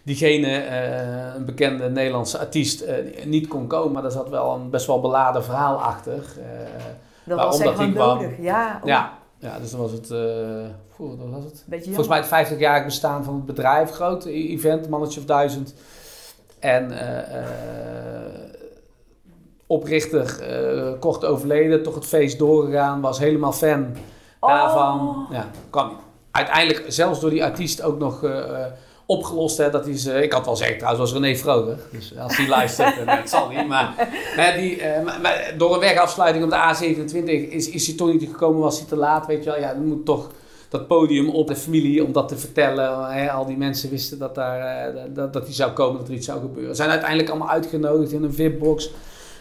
[0.02, 0.66] diegene,
[1.36, 2.84] een bekende Nederlandse artiest,
[3.24, 3.92] niet kon komen.
[3.92, 6.22] Maar daar zat wel een best wel beladen verhaal achter.
[7.24, 7.92] Dat Waarom was echt kwam?
[7.92, 8.30] nodig.
[8.40, 9.15] Ja, ja.
[9.38, 10.06] Ja, dus dan was het,
[10.94, 11.64] goh, wat was het?
[11.66, 13.90] beetje Volgens mij het 50-jarig bestaan van het bedrijf.
[13.90, 15.74] Groot e- event, mannetje of duizend.
[16.58, 18.50] En eh, eh,
[19.66, 20.38] oprichter,
[21.00, 23.00] kort overleden, toch het feest doorgegaan.
[23.00, 23.96] Was helemaal fan
[24.40, 24.48] Oh.
[24.50, 25.26] daarvan.
[25.30, 25.92] Ja, kwam
[26.30, 28.20] uiteindelijk zelfs door die artiest ook nog
[29.06, 29.56] opgelost.
[29.56, 31.78] Hè, dat is, eh, ik had wel zeggen, trouwens was René Vroger.
[31.90, 33.66] Dus als hij luistert, uh, het zal niet.
[33.66, 34.10] Maar,
[34.58, 34.82] die,
[35.22, 38.88] maar, door een wegafsluiting op de A27 is, is hij toch niet gekomen, was hij
[38.88, 39.26] te laat.
[39.26, 40.30] Weet je wel, ja, dan moet toch
[40.68, 43.12] dat podium op de familie om dat te vertellen.
[43.12, 46.26] Hè, al die mensen wisten dat, daar, dat, dat hij zou komen, dat er iets
[46.26, 46.76] zou gebeuren.
[46.76, 48.90] Zijn uiteindelijk allemaal uitgenodigd in een VIP-box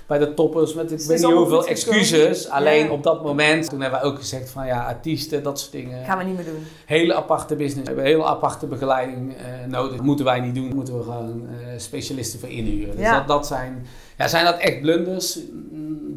[0.07, 2.49] bij de toppers met ik weet niet hoeveel excuses.
[2.49, 6.05] Alleen op dat moment, toen hebben we ook gezegd van ja, artiesten, dat soort dingen.
[6.05, 6.65] Gaan we niet meer doen.
[6.85, 7.81] Hele aparte business.
[7.81, 9.37] We hebben hele aparte begeleiding uh,
[9.67, 9.95] nodig.
[9.95, 10.75] Dat moeten wij niet doen.
[10.75, 12.95] moeten we gewoon uh, specialisten voor inhuren.
[12.95, 13.85] Dus dat, dat zijn,
[14.17, 15.39] ja, zijn dat echt blunders?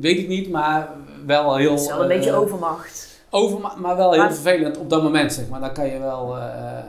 [0.01, 0.89] Weet ik niet, maar
[1.27, 1.71] wel heel...
[1.71, 3.18] Het is wel een uh, beetje overmacht.
[3.31, 5.61] Over, maar wel heel maar, vervelend op dat moment, zeg maar.
[5.61, 6.43] Dan kan je wel uh,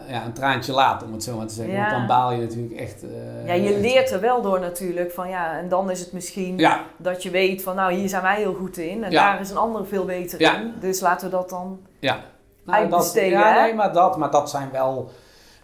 [0.07, 1.73] ja, een traantje laten, om het zo maar te zeggen.
[1.73, 1.79] Ja.
[1.81, 3.03] Want dan baal je natuurlijk echt...
[3.03, 5.11] Uh, ja, je leert er wel door natuurlijk.
[5.11, 6.83] Van, ja, en dan is het misschien ja.
[6.97, 7.75] dat je weet van...
[7.75, 9.03] Nou, hier zijn wij heel goed in.
[9.03, 10.73] En daar is een ander veel beter in.
[10.79, 12.19] Dus laten we dat dan ja.
[12.63, 12.89] nou.
[12.89, 15.11] Dat, ja, nee, maar dat, maar dat zijn wel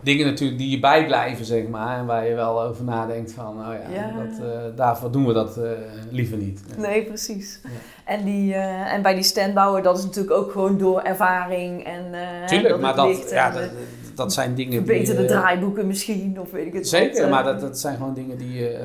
[0.05, 1.97] dingen natuurlijk die je bijblijven, zeg maar.
[1.97, 4.11] En waar je wel over nadenkt van, oh ja, Ja.
[4.11, 5.69] Dat, eh, daarvoor doen we dat eh,
[6.11, 6.61] liever niet.
[6.77, 7.59] Nee, precies.
[8.05, 12.03] En, die, eh, en bij die standbouwer, dat is natuurlijk ook gewoon door ervaring en
[12.47, 13.69] Tuurlijk, dat maar dat, ja, dat,
[14.15, 15.29] dat zijn dingen verbeterde die...
[15.31, 17.29] eh, draaiboeken misschien, of weet ik het Zeker, wat.
[17.29, 18.79] maar dat, dat zijn gewoon dingen die je,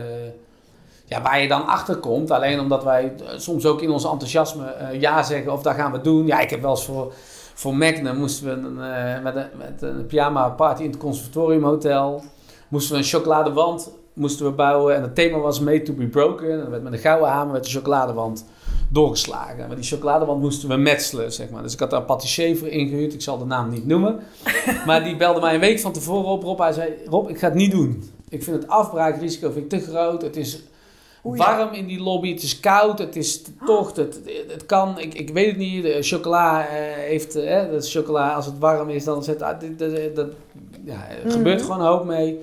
[1.04, 2.30] ja, waar je dan achter komt.
[2.30, 6.26] Alleen omdat wij soms ook in ons enthousiasme ja zeggen of dat gaan we doen.
[6.26, 7.12] Ja, ik heb wel eens voor,
[7.60, 11.64] voor Magnum moesten we een, eh, met, een, met een pyjama party in het conservatorium
[11.64, 12.22] hotel.
[12.68, 16.50] Moesten we een chocoladewand moesten we bouwen en het thema was Made to be Broken.
[16.50, 18.46] En werd met een gouden hamer met de chocoladewand
[18.88, 19.66] doorgeslagen.
[19.66, 21.62] Maar die chocoladewand moesten we metselen, zeg maar.
[21.62, 23.14] Dus ik had daar een patissier voor ingehuurd.
[23.14, 24.20] Ik zal de naam niet noemen.
[24.86, 26.42] maar die belde mij een week van tevoren op.
[26.42, 28.10] Rob, hij zei, Rob, ik ga het niet doen.
[28.28, 30.22] Ik vind het afbraakrisico vind ik te groot.
[30.22, 30.62] Het is.
[31.22, 32.32] Warm in die lobby.
[32.32, 32.98] Het is koud.
[32.98, 33.96] Het is te tocht.
[33.96, 34.98] Het, het kan.
[34.98, 35.82] Ik, ik weet het niet.
[35.82, 37.36] De chocola eh, heeft...
[37.36, 39.42] eh, hè, dat chocola, als het warm is, dan zet...
[39.42, 39.60] ah,
[40.14, 40.26] dat,
[40.84, 41.30] ja, er Mhm.
[41.30, 42.38] gebeurt gewoon een hoop mee.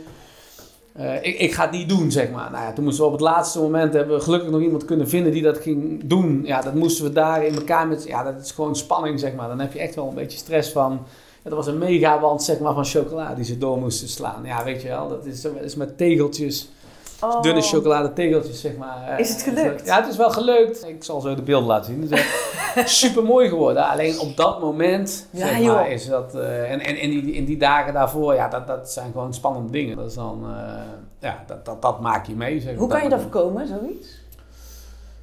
[0.93, 2.51] Eh, ik, ik ga het niet doen, zeg maar.
[2.51, 3.93] Nou ja, toen moesten we op het laatste moment...
[3.93, 6.41] hebben we gelukkig nog iemand kunnen vinden die dat ging doen.
[6.45, 8.03] Ja, dat moesten we daar in elkaar met...
[8.07, 9.47] Ja, dat is gewoon spanning, zeg maar.
[9.47, 10.91] Dan heb je echt wel een beetje stress van...
[11.43, 14.41] Ja, dat was een megawand, zeg maar, van chocola die ze door moesten slaan.
[14.45, 15.07] Ja, weet je wel.
[15.09, 16.69] Dat is, dat is met tegeltjes...
[17.21, 17.41] Oh.
[17.41, 19.07] Dunne chocoladetegeltjes, zeg maar.
[19.07, 19.85] Eh, Is het gelukt?
[19.85, 20.87] Ja, het is wel gelukt.
[20.87, 22.19] Ik zal zo de beelden laten zien.
[22.19, 23.87] Het is super mooi geworden.
[23.87, 25.75] Alleen op dat moment, Ja, zeg joh.
[25.75, 26.35] maar, is dat...
[26.35, 29.71] eh, en en in, die, in die dagen daarvoor, ja, dat, dat zijn gewoon spannende
[29.71, 29.97] dingen.
[29.97, 30.43] Dat is dan...
[30.45, 30.73] eh,
[31.19, 32.75] ja, dat, dat, dat maak je mee, zeg.
[32.75, 34.07] Hoe kan je dat voorkomen, zoiets?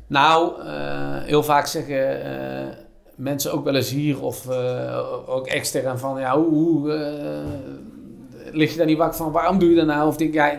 [0.06, 2.66] Nou, eh, heel vaak zeggen eh,
[3.14, 8.70] mensen ook wel eens hier of eh, ook extern van ja, hoe, hoe eh, lig
[8.70, 9.32] je daar niet wakker van?
[9.32, 10.08] Waarom doe je dat nou?
[10.08, 10.52] Of denk ja,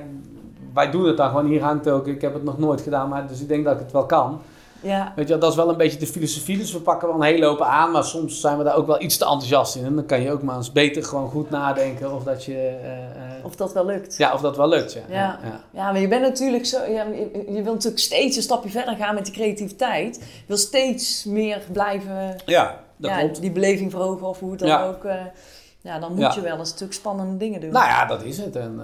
[0.76, 1.46] wij doen het dan gewoon.
[1.46, 2.08] Hier hangt ook.
[2.08, 4.42] Ik heb het nog nooit gedaan, maar dus ik denk dat ik het wel kan.
[4.82, 5.14] Ja.
[5.16, 6.58] Weet je, dat is wel een beetje de filosofie.
[6.58, 9.02] Dus we pakken wel een hele hoop aan, maar soms zijn we daar ook wel
[9.02, 9.86] iets te enthousiast in.
[9.86, 13.02] En dan kan je ook maar eens beter gewoon goed nadenken of dat je, eh,
[13.02, 14.18] eh, Of dat wel lukt.
[14.18, 14.94] ja, of dat wel lukt.
[14.94, 15.02] Ja.
[15.10, 15.40] Ja.
[15.44, 15.60] ja.
[15.72, 16.78] Ja, maar je bent natuurlijk zo.
[16.84, 20.16] Ja, je, je wilt natuurlijk steeds een stapje verder gaan met die creativiteit.
[20.16, 22.36] Je wil steeds meer blijven.
[22.46, 23.42] ja dat ja, klopt.
[23.42, 25.04] die beleving verhogen of hoe het dan ook.
[25.04, 25.16] eh,
[25.82, 27.72] ja, dan moet je wel eens natuurlijk spannende dingen doen.
[27.72, 28.56] Nou ja, dat is het.
[28.56, 28.82] En,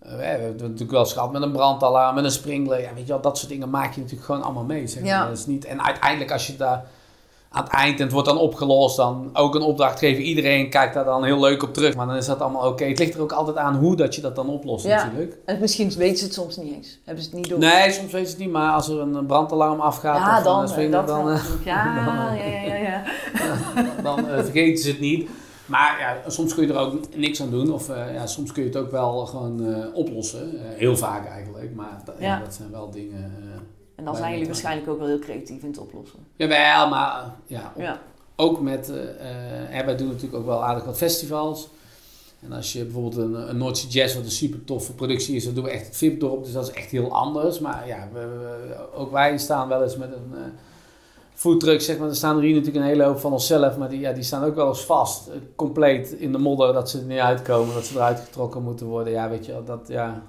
[0.00, 2.80] eh, we hebben het natuurlijk wel eens gehad met een brandalarm, met een sprinkler.
[2.80, 4.86] Ja, weet je wel, dat soort dingen maak je natuurlijk gewoon allemaal mee.
[4.86, 5.10] Zeg maar.
[5.10, 5.28] Ja.
[5.28, 6.84] Dat is niet, en uiteindelijk als je daar
[7.52, 10.22] aan het eind, en het wordt dan opgelost, dan ook een opdrachtgever.
[10.22, 11.96] Iedereen kijkt daar dan heel leuk op terug.
[11.96, 12.84] Maar dan is dat allemaal oké.
[12.84, 15.04] Het ligt er ook altijd aan hoe dat je dat dan oplost Ja.
[15.04, 15.36] natuurlijk.
[15.44, 16.98] En misschien weten ze het soms niet eens.
[17.04, 17.58] Hebben ze het niet door.
[17.58, 18.50] Nee, soms weet je het niet.
[18.50, 20.58] Maar als er een brandalarm afgaat ja, of dan.
[20.58, 23.02] een eh, sprinkler, dan, eh, dan, ja, eh, ja, ja, ja.
[24.02, 25.30] dan eh, vergeten ze het niet.
[25.70, 27.72] Maar ja, soms kun je er ook niks aan doen.
[27.72, 30.58] Of eh, ja, soms kun je het ook wel gewoon eh, oplossen.
[30.58, 31.74] Eh, heel vaak eigenlijk.
[31.74, 32.38] Maar dat, ja, Ja.
[32.44, 33.32] dat zijn wel dingen...
[33.96, 36.18] En dan zijn jullie waarschijnlijk ook wel heel creatief in het oplossen.
[36.36, 38.00] jawel, maar ja, op- Ja.
[38.36, 38.90] ook met...
[38.90, 41.68] eh en wij doen natuurlijk ook wel aardig wat festivals.
[42.40, 45.54] En als je bijvoorbeeld een, een Noordse Jazz, wat een super toffe productie is, dan
[45.54, 46.44] doen we echt het VIP-dorp.
[46.44, 47.58] Dus dat is echt heel anders.
[47.58, 50.34] Maar ja, we, we- ook wij staan wel eens met een
[51.40, 52.08] foodtruck, zeg maar.
[52.08, 54.44] Er staan er hier natuurlijk een hele hoop van onszelf, maar die, ja, die staan
[54.44, 55.28] ook wel eens vast.
[55.28, 58.86] eh, compleet in de modder, dat ze er niet uitkomen, dat ze eruit getrokken moeten
[58.86, 59.12] worden.
[59.12, 60.22] Ja, weet je dat, ja,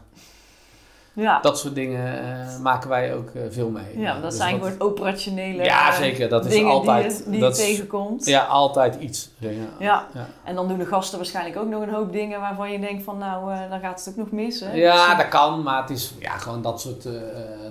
[1.13, 3.99] Ja, dat soort dingen eh, maken wij ook eh, veel mee.
[3.99, 6.29] ja dat Dus zijn gewoon operationele Ja, zeker.
[6.29, 7.15] Dat is dingen altijd...
[7.17, 8.25] die je, die dat je is- tegenkomt.
[8.25, 9.29] Ja, altijd iets.
[9.37, 9.49] Ja.
[9.79, 10.05] Ja.
[10.13, 10.27] Ja.
[10.43, 13.17] En dan doen de gasten waarschijnlijk ook nog een hoop dingen waarvan je denkt van
[13.17, 14.59] nou, eh, dan gaat het ook nog mis.
[14.59, 14.73] Hè?
[14.73, 17.03] Ja, Dus, dat kan, maar het is ja, gewoon dat soort,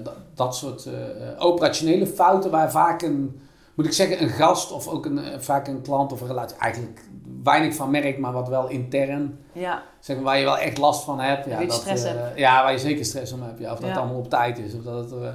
[0.03, 0.89] dat, dat soort
[1.39, 3.41] operationele fouten waar vaak een,
[3.75, 7.01] moet ik zeggen, een gast of ook een, vaak een klant of een relatie eigenlijk
[7.43, 11.05] weinig van merkt, maar wat wel intern, ja, zeg maar, waar je wel echt last
[11.05, 11.47] van hebt.
[11.47, 12.39] Ja, dat, stress eh, hebt.
[12.39, 13.59] Ja, waar je zeker stress om hebt.
[13.59, 13.97] Ja, of dat Ja.
[13.97, 15.29] allemaal op tijd is, of dat het eh,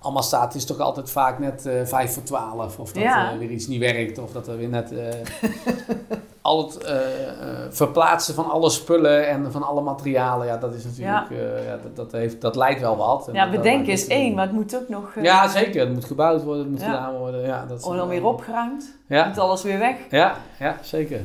[0.00, 0.44] allemaal staat.
[0.44, 3.38] Het is toch altijd vaak net eh vijf voor twaalf, of dat Ja.
[3.38, 4.92] weer iets niet werkt, of dat er weer net...
[6.42, 6.78] al het
[7.70, 11.70] verplaatsen van alle spullen en van alle materialen, ja, dat is natuurlijk, ja.
[11.70, 13.28] ja dat, dat, heeft, dat leidt wel wat.
[13.32, 15.14] ja, bedenken is één, maar het moet ook nog...
[15.22, 15.80] Ja, zeker.
[15.80, 17.42] Het moet gebouwd worden, het moet gedaan worden.
[17.42, 18.98] Ja, dat of dan weer opgeruimd.
[19.08, 19.26] Ja.
[19.26, 19.96] Moet alles weer weg.
[20.10, 21.20] Ja, ja zeker.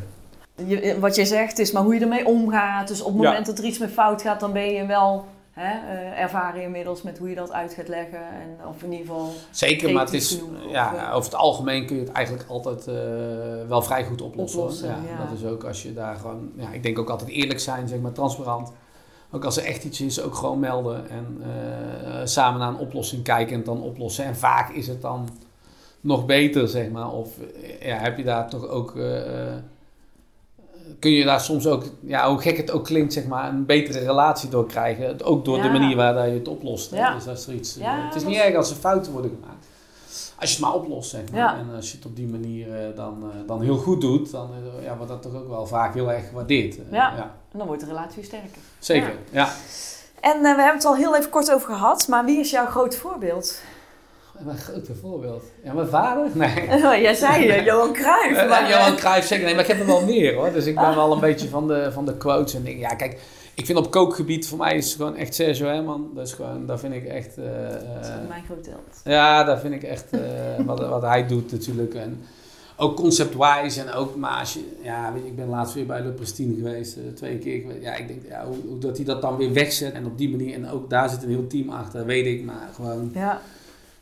[0.56, 2.88] Je, wat je zegt is maar hoe je ermee omgaat.
[2.88, 5.72] Dus op het moment dat er iets mee fout gaat, dan ben je wel hè,
[5.72, 8.20] uh, ervaren inmiddels met hoe je dat uit gaat leggen.
[8.20, 9.30] En, of in ieder geval.
[9.52, 12.96] Zeker, maar het is, ja, eh, over het algemeen kun je het eigenlijk altijd uh,
[13.68, 14.60] wel vrij goed oplossen.
[14.60, 17.30] oplossen ja, ja, Dat is ook als je daar gewoon, ja, ik denk ook altijd
[17.30, 18.72] eerlijk zijn, zeg maar transparant.
[19.32, 23.24] Ook als er echt iets is, ook gewoon melden en uh, samen naar een oplossing
[23.24, 24.26] kijken en het dan oplossen.
[24.26, 25.30] En vaak is het dan
[26.02, 27.12] nog beter, zeg maar.
[27.12, 27.30] Of
[27.80, 28.96] ja, heb je daar toch ook
[31.00, 34.00] kun je daar soms ook, ja, hoe gek het ook klinkt, zeg maar, een betere
[34.00, 35.24] relatie door krijgen.
[35.24, 36.92] Ook door de manier waar je het oplost.
[36.92, 37.18] Ja.
[37.26, 39.66] Dus er iets, ja, het is niet erg als er fouten worden gemaakt.
[40.40, 41.58] Als je het maar oplost, zeg maar.
[41.58, 44.50] En als je het op die manier uh, dan, uh, dan heel goed doet, dan
[44.84, 46.78] ja, wordt dat toch ook wel vaak heel erg gewaardeerd.
[46.92, 47.18] ja.
[47.52, 48.62] en dan wordt de relatie sterker.
[48.80, 49.50] Zeker, ja.
[50.20, 52.96] En we hebben het al heel even kort over gehad, maar wie is jouw groot
[52.96, 53.62] voorbeeld?
[54.40, 55.44] Mijn grote voorbeeld.
[55.64, 56.28] Ja, mijn vader?
[56.34, 56.68] Nee.
[56.86, 58.48] Oh, jij zei je, Johan Cruijff.
[58.48, 58.70] Maar...
[58.70, 59.46] Johan Cruijff zeker.
[59.46, 60.52] Nee, maar ik heb er wel meer hoor.
[60.52, 62.80] Dus ik ben wel een beetje van de, van de quotes en dingen.
[62.80, 63.20] Ja, kijk,
[63.54, 66.12] ik vind op kookgebied voor mij is het gewoon echt Sergio Herman.
[66.14, 67.38] Dat is gewoon, daar vind ik echt...
[67.38, 69.02] Uh, dat is mijn grote held.
[69.04, 70.22] Ja, daar vind ik echt uh,
[70.66, 71.94] wat, wat hij doet natuurlijk.
[71.94, 72.22] En
[72.78, 76.02] ook concept-wise en ook, maar als je, ja, weet je, ik ben laatst weer bij
[76.02, 77.82] Le Pristine geweest, uh, twee keer.
[77.82, 80.30] Ja, ik denk, ja, hoe, hoe, dat hij dat dan weer wegzet en op die
[80.30, 83.12] manier, en ook daar zit een heel team achter, weet ik, maar gewoon...
[83.14, 83.42] Ja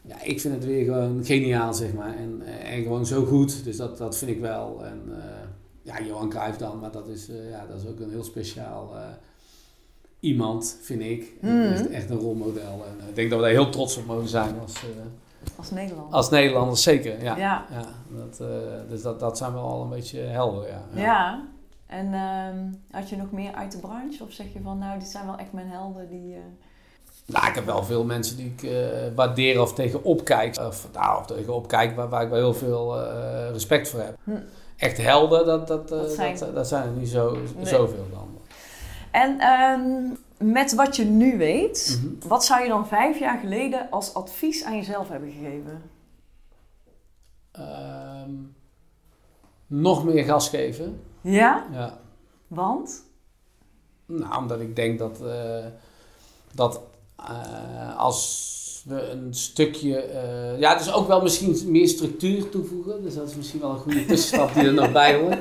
[0.01, 2.15] ja, ik vind het weer gewoon geniaal, zeg maar.
[2.15, 3.63] En, eh, en gewoon zo goed.
[3.63, 4.85] Dus dat, dat vind ik wel.
[4.85, 5.15] En uh,
[5.81, 8.91] ja, Johan Cruijff dan, maar dat is, uh, ja, dat is ook een heel speciaal
[8.95, 9.01] uh,
[10.19, 11.33] iemand, vind ik.
[11.41, 11.61] Mm.
[11.61, 12.85] Echt, echt, een rolmodel.
[12.85, 14.83] En ik denk dat we daar heel trots op mogen zijn als,
[15.55, 16.13] als Nederlander.
[16.13, 17.23] Als Nederlanders, zeker.
[17.23, 17.37] Ja.
[17.37, 17.65] ja.
[17.71, 18.41] ja dat,
[18.89, 20.81] dus dat, dat zijn wel al een beetje helder, ja.
[20.93, 21.01] Ja.
[21.01, 21.47] ja.
[21.85, 24.23] En ehm, had je nog meer uit de branche?
[24.23, 26.37] Of zeg je van, nou, dit zijn wel echt mijn helden die...
[27.31, 28.71] Nou, ik heb wel veel mensen die ik uh,
[29.15, 30.57] waardeer of tegenop kijk.
[30.59, 34.17] Of, nou, of tegenop kijk, waar, waar ik wel heel veel uh, respect voor heb.
[34.23, 34.31] Hm.
[34.77, 36.37] Echt helden, dat, dat, uh, dat, zijn...
[36.37, 37.65] Dat, dat, zijn er niet zo, nee.
[37.65, 38.27] zoveel dan.
[39.11, 40.17] En um,
[40.53, 42.29] met wat je nu weet, mm -hmm.
[42.29, 45.81] wat zou je dan vijf jaar geleden als advies aan jezelf hebben gegeven?
[47.59, 48.55] Um,
[49.67, 51.01] nog meer gas geven.
[51.21, 51.65] Ja?
[51.71, 51.97] Ja.
[52.47, 53.03] Want?
[54.05, 55.19] Nou, omdat ik denk dat,
[56.53, 56.81] dat
[57.29, 58.49] uh, als
[58.85, 63.03] we een stukje, uh, ja, dus ook wel misschien meer structuur toevoegen.
[63.03, 65.39] Dus dat is misschien wel een goede tussenstap die er nog bij hoort.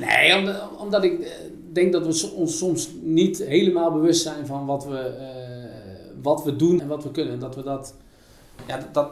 [0.00, 1.30] Nee, omdat, omdat ik eh,
[1.72, 6.56] denk dat we ons soms niet helemaal bewust zijn van wat we, uh, wat we
[6.56, 7.32] doen en wat we kunnen.
[7.32, 7.94] En dat we dat,
[8.66, 9.10] ja, dat,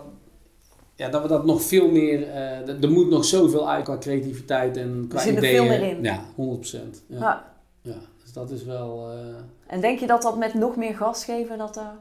[0.95, 4.77] ja, dat we dat nog veel meer, uh, er moet nog zoveel uit qua creativiteit
[4.77, 5.37] en qua ideeën.
[5.37, 6.03] Er veel meer in.
[6.03, 6.35] Ja, 100%.
[7.07, 7.19] Ja.
[7.19, 7.55] ja.
[7.83, 7.99] ja
[8.37, 9.11] dat is wel...
[9.67, 11.93] En denk je dat dat met nog meer gas geven, dat er...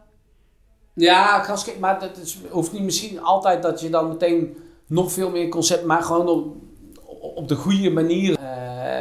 [0.93, 5.11] Ja, gas geven, maar het is, hoeft niet misschien altijd dat je dan meteen nog
[5.11, 6.55] veel meer concept, maar gewoon op,
[7.35, 8.31] op de goede manier.
[8.31, 8.37] Uh,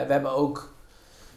[0.07, 0.75] we hebben ook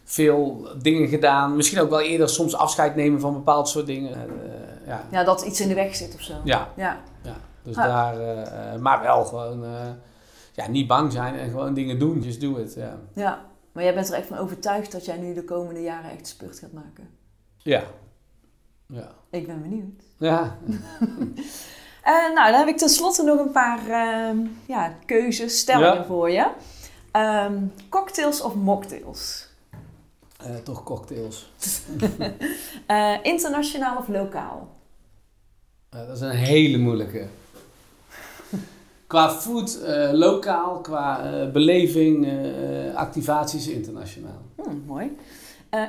[0.04, 1.56] veel dingen gedaan.
[1.56, 4.12] Misschien ook wel eerder soms afscheid nemen van bepaald soort dingen.
[4.12, 5.04] Uh, ja.
[5.10, 6.34] ja, dat iets in de weg zit of zo.
[6.44, 6.68] Ja.
[6.76, 7.00] ja.
[7.22, 7.36] ja.
[7.62, 9.64] Dus daar, uh, maar wel gewoon
[10.52, 12.20] ja, niet bang zijn en gewoon dingen doen.
[12.20, 12.74] Just do it.
[12.74, 12.98] Ja.
[13.12, 13.40] ja.
[13.78, 16.58] Maar jij bent er echt van overtuigd dat jij nu de komende jaren echt spurt
[16.58, 17.08] gaat maken?
[17.56, 17.82] Ja.
[18.86, 19.12] ja.
[19.30, 20.02] Ik ben benieuwd.
[20.16, 20.58] Ja.
[20.68, 20.74] uh,
[22.34, 26.04] nou, dan heb ik tenslotte nog een paar uh, ja, keuzes, stellingen ja.
[26.04, 26.50] voor je.
[27.12, 29.48] Um, cocktails of mocktails?
[30.46, 31.50] Uh, toch cocktails.
[32.88, 34.76] uh, internationaal of lokaal?
[35.88, 37.26] dat is een hele moeilijke.
[39.08, 39.78] Qua food,
[40.12, 41.20] lokaal, qua
[41.52, 42.26] beleving,
[42.94, 44.42] activaties internationaal.
[44.62, 45.16] Hmm, mooi.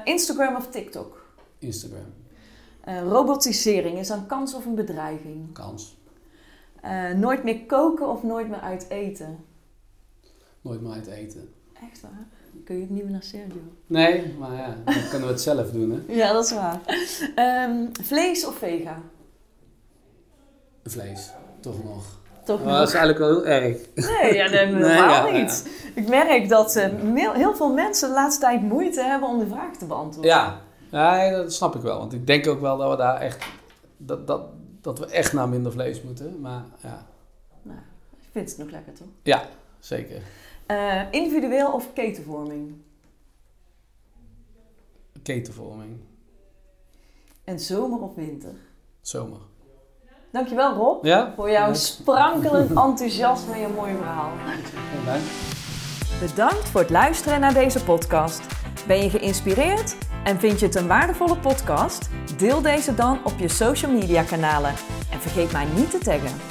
[0.03, 1.25] Instagram of TikTok?
[1.59, 2.13] Instagram.
[3.09, 5.53] Robotisering, is een kans of een bedreiging?
[5.53, 5.97] Kans.
[7.15, 9.37] Nooit meer koken of nooit meer uit eten?
[10.61, 11.53] Nooit meer uit eten.
[11.91, 12.27] Echt waar?
[12.65, 13.61] Kun je het niet meer naar Sergio?
[13.87, 16.13] Nee, maar ja, dan kunnen we het zelf doen, hè?
[16.21, 16.79] Ja, dat is waar.
[17.69, 19.01] Um, vlees of vega?
[20.83, 22.19] Vlees, toch nog.
[22.49, 22.63] Toch.
[22.63, 23.77] Dat is eigenlijk wel heel erg.
[23.95, 25.69] Nee, ja, nee, helemaal nee, ja, niet.
[25.95, 26.01] Ja.
[26.01, 29.75] Ik merk dat uh, heel veel mensen de laatste tijd moeite hebben om de vraag
[29.77, 30.31] te beantwoorden.
[30.31, 31.97] Ja, Nee, dat snap ik wel.
[31.97, 33.45] Want ik denk ook wel dat we daar echt...
[33.97, 34.41] Dat, dat,
[34.81, 36.41] dat we echt naar minder vlees moeten.
[36.41, 37.05] Maar ja.
[37.61, 37.79] Nou,
[38.19, 39.07] ik vind het nog lekker, toch?
[39.23, 39.47] Ja,
[39.79, 40.21] zeker.
[40.67, 42.75] Uh, individueel of ketenvorming?
[45.23, 45.99] Ketenvorming.
[47.43, 48.53] En zomer of winter?
[49.01, 49.39] Zomer.
[50.31, 51.33] Dankjewel Rob ja?
[51.35, 54.31] voor jouw sprankelend enthousiasme en je mooie verhaal.
[55.05, 55.21] Dank.
[56.19, 58.41] Bedankt voor het luisteren naar deze podcast.
[58.87, 62.09] Ben je geïnspireerd en vind je het een waardevolle podcast?
[62.37, 64.73] Deel deze dan op je social media kanalen
[65.11, 66.41] en vergeet mij niet te taggen.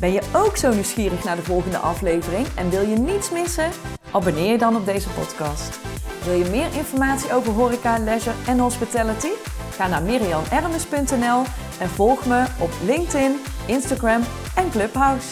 [0.00, 3.70] Ben je ook zo nieuwsgierig naar de volgende aflevering en wil je niets missen?
[4.10, 5.78] Abonneer je dan op deze podcast.
[6.24, 9.30] Wil je meer informatie over horeca, leisure en hospitality?
[9.76, 11.42] Ga naar mirianermes.nl
[11.78, 14.22] en volg me op LinkedIn, Instagram
[14.54, 15.28] en Clubhouse.